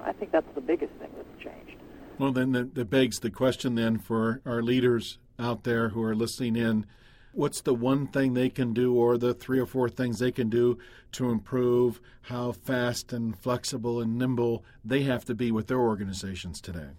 I 0.00 0.12
think 0.12 0.30
that's 0.32 0.52
the 0.54 0.60
biggest 0.60 0.92
thing 0.94 1.10
that's 1.16 1.42
changed. 1.42 1.80
Well, 2.18 2.32
then 2.32 2.52
that, 2.52 2.90
begs 2.90 3.20
the 3.20 3.30
question 3.30 3.74
then 3.74 3.98
for 3.98 4.40
our 4.44 4.62
leaders 4.62 5.18
out 5.38 5.64
there 5.64 5.90
who 5.90 6.02
are 6.02 6.14
listening 6.14 6.56
in 6.56 6.86
what's 7.32 7.60
the 7.60 7.74
one 7.74 8.06
thing 8.06 8.34
they 8.34 8.48
can 8.48 8.72
do 8.72 8.94
or 8.94 9.16
the 9.18 9.34
three 9.34 9.58
or 9.58 9.66
four 9.66 9.88
things 9.88 10.18
they 10.18 10.32
can 10.32 10.48
do 10.48 10.78
to 11.12 11.30
improve 11.30 12.00
how 12.22 12.52
fast 12.52 13.12
and 13.12 13.38
flexible 13.38 14.00
and 14.00 14.18
nimble 14.18 14.64
they 14.84 15.02
have 15.02 15.24
to 15.24 15.34
be 15.34 15.50
with 15.50 15.66
their 15.66 15.80
organizations 15.80 16.60
today? 16.60 16.90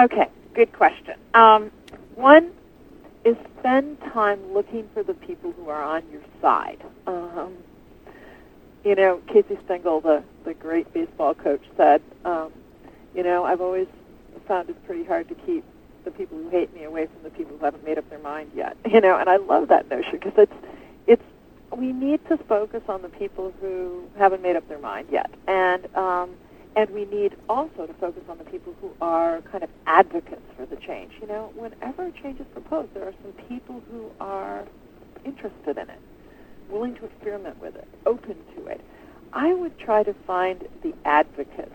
Okay, 0.00 0.28
good 0.54 0.72
question. 0.72 1.14
Um, 1.34 1.70
one 2.14 2.52
is 3.24 3.36
spend 3.58 4.00
time 4.00 4.52
looking 4.52 4.88
for 4.94 5.02
the 5.02 5.14
people 5.14 5.52
who 5.52 5.68
are 5.68 5.82
on 5.82 6.02
your 6.10 6.22
side. 6.40 6.82
Um, 7.06 7.56
you 8.84 8.94
know, 8.94 9.20
Casey 9.28 9.58
Stengel, 9.64 10.00
the, 10.00 10.24
the 10.44 10.54
great 10.54 10.92
baseball 10.92 11.34
coach, 11.34 11.62
said, 11.76 12.02
um, 12.24 12.52
you 13.14 13.22
know, 13.22 13.44
I've 13.44 13.60
always 13.60 13.86
found 14.48 14.68
it's 14.70 14.78
pretty 14.86 15.04
hard 15.04 15.28
to 15.28 15.34
keep 15.34 15.64
the 16.04 16.10
people 16.10 16.38
who 16.38 16.48
hate 16.50 16.72
me 16.74 16.84
away 16.84 17.06
from 17.06 17.22
the 17.22 17.30
people 17.30 17.56
who 17.56 17.64
haven't 17.64 17.84
made 17.84 17.98
up 17.98 18.08
their 18.10 18.18
mind 18.18 18.50
yet. 18.54 18.76
You 18.92 19.00
know, 19.00 19.16
and 19.16 19.28
I 19.28 19.36
love 19.36 19.68
that 19.68 19.88
notion 19.88 20.12
because 20.12 20.34
it's 20.36 20.52
it's 21.06 21.22
we 21.76 21.92
need 21.92 22.20
to 22.28 22.36
focus 22.36 22.82
on 22.88 23.00
the 23.02 23.08
people 23.08 23.52
who 23.60 24.04
haven't 24.18 24.42
made 24.42 24.56
up 24.56 24.68
their 24.68 24.78
mind 24.78 25.08
yet, 25.10 25.30
and 25.46 25.86
um, 25.96 26.30
and 26.76 26.90
we 26.90 27.06
need 27.06 27.34
also 27.48 27.86
to 27.86 27.94
focus 27.94 28.22
on 28.28 28.38
the 28.38 28.44
people 28.44 28.74
who 28.80 28.90
are 29.00 29.40
kind 29.42 29.64
of 29.64 29.70
advocates 29.86 30.42
for 30.56 30.66
the 30.66 30.76
change. 30.76 31.12
You 31.20 31.26
know, 31.26 31.52
whenever 31.54 32.06
a 32.06 32.12
change 32.12 32.40
is 32.40 32.46
proposed, 32.52 32.92
there 32.94 33.04
are 33.04 33.14
some 33.22 33.32
people 33.48 33.82
who 33.90 34.10
are 34.20 34.64
interested 35.24 35.78
in 35.78 35.88
it, 35.88 36.00
willing 36.68 36.94
to 36.96 37.06
experiment 37.06 37.60
with 37.60 37.76
it, 37.76 37.88
open 38.04 38.36
to 38.56 38.66
it. 38.66 38.80
I 39.32 39.54
would 39.54 39.78
try 39.78 40.02
to 40.02 40.12
find 40.26 40.68
the 40.82 40.92
advocates 41.06 41.72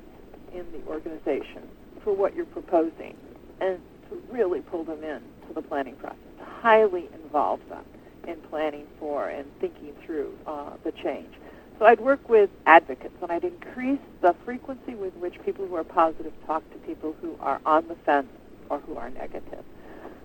in 0.54 0.66
the 0.72 0.88
organization 0.88 1.68
for 2.04 2.14
what 2.14 2.36
you're 2.36 2.46
proposing 2.46 3.16
and 3.60 3.80
to 4.10 4.22
really 4.32 4.62
pull 4.62 4.84
them 4.84 5.04
in 5.04 5.22
to 5.48 5.54
the 5.54 5.62
planning 5.62 5.96
process, 5.96 6.18
to 6.40 6.46
highly 6.46 7.10
involve 7.24 7.60
them 7.70 7.84
in 8.28 8.36
planning 8.50 8.86
for 9.00 9.30
and 9.30 9.46
thinking 9.60 9.94
through 10.06 10.34
uh, 10.46 10.72
the 10.84 10.92
change. 10.92 11.34
So 11.80 11.86
I'd 11.86 12.00
work 12.00 12.28
with 12.28 12.50
advocates, 12.66 13.14
and 13.22 13.32
I'd 13.32 13.44
increase 13.44 14.00
the 14.22 14.36
frequency 14.44 14.96
with 14.96 15.16
which 15.16 15.36
people 15.46 15.68
who 15.68 15.76
are 15.76 15.84
positive 15.84 16.34
talk 16.46 16.64
to 16.72 16.78
people 16.80 17.16
who 17.22 17.36
are 17.40 17.62
on 17.66 17.88
the 17.88 17.96
fence 18.06 18.28
or 18.70 18.80
who 18.80 18.98
are 18.98 19.10
negative. 19.12 19.64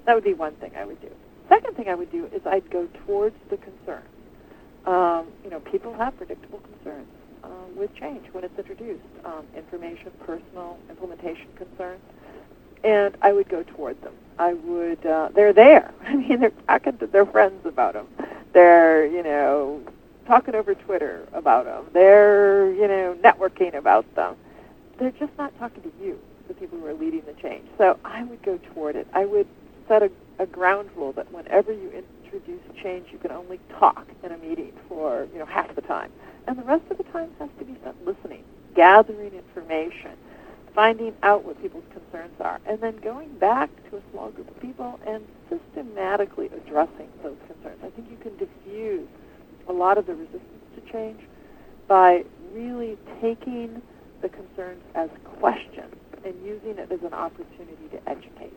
That 0.06 0.14
would 0.14 0.24
be 0.24 0.34
one 0.34 0.54
thing 0.56 0.72
I 0.76 0.84
would 0.84 1.00
do. 1.00 1.10
Second 1.48 1.76
thing 1.76 1.88
I 1.88 1.94
would 1.94 2.10
do 2.10 2.26
is 2.26 2.40
I'd 2.46 2.68
go 2.70 2.88
towards 3.06 3.36
the 3.50 3.58
concerns. 3.58 4.08
Um, 4.86 5.26
you 5.44 5.50
know, 5.50 5.60
people 5.60 5.92
have 5.94 6.16
predictable 6.16 6.60
concerns 6.60 7.06
uh, 7.44 7.48
with 7.76 7.94
change 7.94 8.24
when 8.32 8.44
it's 8.44 8.58
introduced. 8.58 9.04
Um, 9.24 9.44
information, 9.56 10.10
personal, 10.24 10.78
implementation 10.88 11.48
concerns. 11.56 12.00
And 12.84 13.16
I 13.22 13.32
would 13.32 13.48
go 13.48 13.62
toward 13.62 14.00
them. 14.02 14.14
I 14.38 14.54
would, 14.54 15.04
uh, 15.06 15.28
they're 15.34 15.52
there. 15.52 15.92
I 16.06 16.16
mean, 16.16 16.40
they're 16.40 16.52
talking 16.66 16.98
to 16.98 17.06
their 17.06 17.26
friends 17.26 17.64
about 17.64 17.94
them. 17.94 18.08
They're, 18.52 19.06
you 19.06 19.22
know, 19.22 19.80
talking 20.26 20.54
over 20.54 20.74
Twitter 20.74 21.26
about 21.32 21.64
them. 21.64 21.86
They're, 21.92 22.72
you 22.72 22.88
know, 22.88 23.16
networking 23.22 23.74
about 23.74 24.12
them. 24.14 24.36
They're 24.98 25.12
just 25.12 25.36
not 25.38 25.56
talking 25.58 25.82
to 25.82 25.92
you, 26.02 26.18
the 26.48 26.54
people 26.54 26.78
who 26.78 26.86
are 26.86 26.94
leading 26.94 27.22
the 27.26 27.34
change. 27.34 27.66
So 27.78 27.98
I 28.04 28.24
would 28.24 28.42
go 28.42 28.58
toward 28.74 28.96
it. 28.96 29.06
I 29.12 29.24
would 29.24 29.46
set 29.88 30.02
a, 30.02 30.10
a 30.38 30.46
ground 30.46 30.90
rule 30.96 31.12
that 31.12 31.32
whenever 31.32 31.72
you 31.72 31.90
introduce 31.90 32.62
change, 32.82 33.08
you 33.12 33.18
can 33.18 33.30
only 33.30 33.58
talk 33.78 34.06
in 34.22 34.32
a 34.32 34.38
meeting 34.38 34.72
for, 34.88 35.26
you 35.32 35.38
know, 35.38 35.46
half 35.46 35.74
the 35.74 35.82
time. 35.82 36.10
And 36.46 36.58
the 36.58 36.62
rest 36.62 36.84
of 36.90 36.98
the 36.98 37.04
time 37.04 37.30
has 37.38 37.48
to 37.58 37.64
be 37.64 37.74
spent 37.76 38.04
listening, 38.04 38.44
gathering 38.74 39.32
information, 39.32 40.12
finding 40.74 41.14
out 41.22 41.44
what 41.44 41.60
people's 41.60 41.84
concerns 41.92 42.34
are, 42.40 42.60
and 42.66 42.80
then 42.80 42.96
going 42.98 43.32
back 43.38 43.70
to 43.90 43.96
a 43.96 44.00
small 44.10 44.30
group 44.30 44.48
of 44.48 44.60
people 44.60 44.98
and 45.06 45.24
systematically 45.48 46.46
addressing 46.46 47.08
those 47.22 47.36
concerns. 47.46 47.78
I 47.84 47.90
think 47.90 48.10
you 48.10 48.16
can 48.16 48.36
diffuse 48.36 49.06
a 49.68 49.72
lot 49.72 49.98
of 49.98 50.06
the 50.06 50.14
resistance 50.14 50.42
to 50.74 50.92
change 50.92 51.20
by 51.88 52.24
really 52.52 52.96
taking 53.20 53.82
the 54.22 54.28
concerns 54.28 54.82
as 54.94 55.10
questions 55.38 55.94
and 56.24 56.34
using 56.44 56.78
it 56.78 56.90
as 56.90 57.02
an 57.02 57.12
opportunity 57.12 57.88
to 57.90 58.08
educate. 58.08 58.52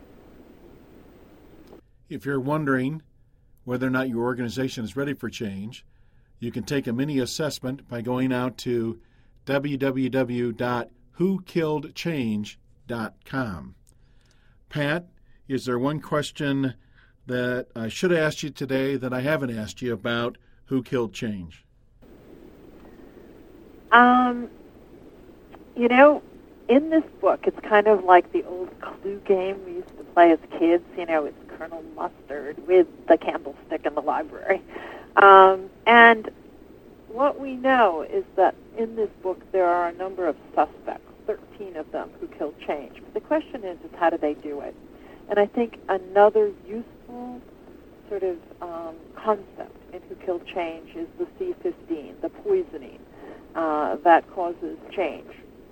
If 2.08 2.24
you're 2.24 2.40
wondering 2.40 3.02
whether 3.64 3.86
or 3.86 3.90
not 3.90 4.08
your 4.08 4.24
organization 4.24 4.84
is 4.84 4.96
ready 4.96 5.12
for 5.12 5.28
change, 5.28 5.84
you 6.38 6.52
can 6.52 6.62
take 6.62 6.86
a 6.86 6.92
mini 6.92 7.18
assessment 7.18 7.88
by 7.88 8.00
going 8.00 8.32
out 8.32 8.56
to 8.58 9.00
www.whokilledchange.com. 11.18 13.74
Pat, 14.68 15.06
is 15.48 15.64
there 15.64 15.78
one 15.78 16.00
question 16.00 16.74
that 17.26 17.68
I 17.74 17.88
should 17.88 18.10
have 18.10 18.20
asked 18.20 18.42
you 18.42 18.50
today 18.50 18.96
that 18.96 19.12
I 19.12 19.20
haven't 19.20 19.56
asked 19.56 19.80
you 19.82 19.92
about 19.92 20.38
who 20.66 20.82
killed 20.82 21.12
change? 21.12 21.64
Um, 23.92 24.48
you 25.76 25.86
know, 25.88 26.20
in 26.68 26.90
this 26.90 27.04
book, 27.20 27.46
it's 27.46 27.60
kind 27.60 27.86
of 27.86 28.02
like 28.04 28.32
the 28.32 28.42
old 28.44 28.68
clue 28.80 29.20
game 29.24 29.64
we 29.64 29.74
used 29.74 29.96
to 29.96 30.02
play 30.14 30.32
as 30.32 30.40
kids. 30.58 30.82
You 30.98 31.06
know, 31.06 31.24
it's 31.24 31.38
Colonel 31.56 31.84
Mustard 31.94 32.66
with 32.66 32.88
the 33.06 33.16
candlestick 33.16 33.86
in 33.86 33.94
the 33.94 34.02
library. 34.02 34.60
Um, 35.16 35.70
and 35.86 36.30
what 37.08 37.40
we 37.40 37.54
know 37.54 38.02
is 38.02 38.24
that 38.34 38.56
in 38.76 38.96
this 38.96 39.08
book 39.22 39.40
there 39.52 39.66
are 39.66 39.88
a 39.88 39.92
number 39.94 40.26
of 40.26 40.36
suspects, 40.54 41.05
13 41.26 41.76
of 41.76 41.90
them, 41.92 42.10
who 42.20 42.28
killed 42.28 42.54
change. 42.66 42.94
But 43.02 43.14
the 43.14 43.20
question 43.20 43.64
is, 43.64 43.78
is 43.84 43.90
how 43.98 44.10
do 44.10 44.18
they 44.18 44.34
do 44.34 44.60
it? 44.60 44.74
And 45.28 45.38
I 45.38 45.46
think 45.46 45.78
another 45.88 46.52
useful 46.66 47.40
sort 48.08 48.22
of 48.22 48.36
um, 48.62 48.94
concept 49.16 49.76
in 49.92 50.00
Who 50.08 50.14
Killed 50.16 50.46
Change 50.46 50.90
is 50.94 51.08
the 51.18 51.26
C15, 51.38 52.20
the 52.22 52.28
poisoning 52.28 53.00
uh, 53.54 53.96
that 54.04 54.28
causes 54.32 54.78
change 54.94 55.26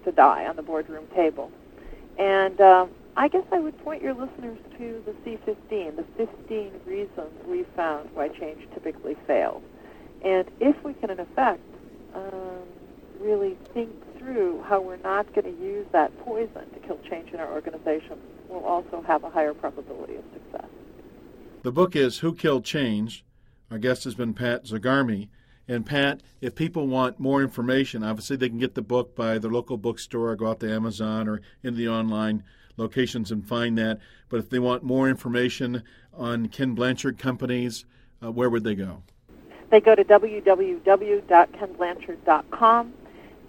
to 0.05 0.13
die 0.13 0.47
on 0.47 0.57
the 0.57 0.63
boardroom 0.63 1.07
table. 1.15 1.51
And 2.19 2.61
um, 2.61 2.91
I 3.17 3.29
guess 3.29 3.45
I 3.53 3.61
would 3.61 3.79
point 3.85 4.03
your 4.03 4.15
listeners 4.15 4.59
to 4.79 5.03
the 5.07 5.13
C15, 5.25 5.97
the 5.97 6.05
15 6.17 6.73
reasons 6.87 7.31
we 7.47 7.65
found 7.77 8.11
why 8.15 8.29
change 8.29 8.63
typically 8.73 9.17
fails. 9.27 9.63
And 10.25 10.47
if 10.61 10.83
we 10.85 10.95
can, 10.95 11.11
in 11.11 11.21
effect, 11.21 11.61
um, 12.15 12.63
really 13.21 13.57
think 13.73 13.91
through 14.25 14.63
how 14.63 14.81
we're 14.81 14.97
not 14.97 15.33
going 15.35 15.45
to 15.45 15.63
use 15.63 15.87
that 15.93 16.19
poison 16.21 16.71
to 16.73 16.81
kill 16.87 16.99
change 17.09 17.33
in 17.33 17.41
our 17.41 17.53
organization, 17.53 18.19
we'll 18.49 18.65
also 18.65 19.03
have 19.07 19.25
a 19.25 19.31
higher 19.31 19.55
probability 19.55 20.17
of 20.17 20.25
success. 20.33 20.69
The 21.63 21.73
book 21.73 21.95
is 21.95 22.19
Who 22.19 22.35
Killed 22.35 22.65
Change. 22.65 23.25
Our 23.71 23.79
guest 23.79 24.03
has 24.05 24.15
been 24.15 24.35
Pat 24.35 24.65
Zigarmi. 24.65 25.29
And 25.67 25.87
Pat, 25.87 26.21
if 26.43 26.55
people 26.55 26.87
want 26.87 27.19
more 27.19 27.43
information, 27.43 28.05
obviously 28.05 28.37
they 28.37 28.51
can 28.51 28.59
get 28.59 28.75
the 28.75 28.83
book 28.83 29.17
by 29.17 29.39
their 29.39 29.51
local 29.51 29.79
bookstore, 29.79 30.31
or 30.31 30.37
go 30.37 30.49
out 30.49 30.61
to 30.61 30.71
Amazon 30.71 31.27
or 31.27 31.41
in 31.63 31.75
the 31.77 31.89
online 31.89 32.45
locations 32.77 33.31
and 33.31 33.47
find 33.47 33.79
that. 33.79 33.99
But 34.29 34.41
if 34.41 34.51
they 34.51 34.59
want 34.59 34.83
more 34.83 35.09
information 35.09 35.83
on 36.13 36.49
Ken 36.49 36.75
Blanchard 36.75 37.17
companies, 37.19 37.87
uh, 38.23 38.31
where 38.31 38.51
would 38.51 38.65
they 38.65 38.75
go? 38.75 39.03
They 39.71 39.81
go 39.81 39.95
to 39.95 40.05
www.kenblanchard.com 40.05 42.93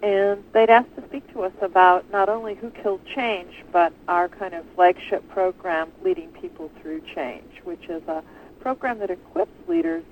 and 0.02 0.42
they'd 0.52 0.70
ask 0.70 0.94
to 0.96 1.02
speak 1.08 1.30
to 1.32 1.42
us 1.42 1.52
about 1.62 2.10
not 2.10 2.28
only 2.28 2.54
who 2.54 2.70
killed 2.70 3.00
change, 3.14 3.64
but 3.72 3.92
our 4.08 4.28
kind 4.28 4.54
of 4.54 4.64
flagship 4.74 5.28
program, 5.30 5.90
Leading 6.02 6.28
People 6.30 6.70
Through 6.80 7.02
Change, 7.14 7.60
which 7.64 7.84
is 7.88 8.02
a 8.08 8.22
program 8.60 8.98
that 8.98 9.10
equips 9.10 9.52
leaders 9.68 10.04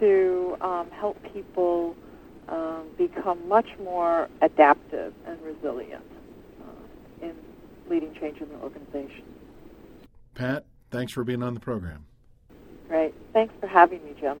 to 0.00 0.56
um, 0.60 0.90
help 0.90 1.16
people 1.32 1.94
um, 2.48 2.84
become 2.98 3.46
much 3.48 3.68
more 3.82 4.28
adaptive 4.42 5.14
and 5.26 5.40
resilient 5.42 6.04
uh, 6.62 7.26
in 7.26 7.34
leading 7.88 8.14
change 8.14 8.40
in 8.40 8.48
their 8.48 8.58
organization. 8.58 9.24
Pat, 10.34 10.64
thanks 10.90 11.12
for 11.12 11.24
being 11.24 11.42
on 11.42 11.54
the 11.54 11.60
program. 11.60 12.04
Great. 12.88 13.14
Thanks 13.32 13.54
for 13.60 13.66
having 13.66 14.04
me, 14.04 14.14
Jim. 14.20 14.38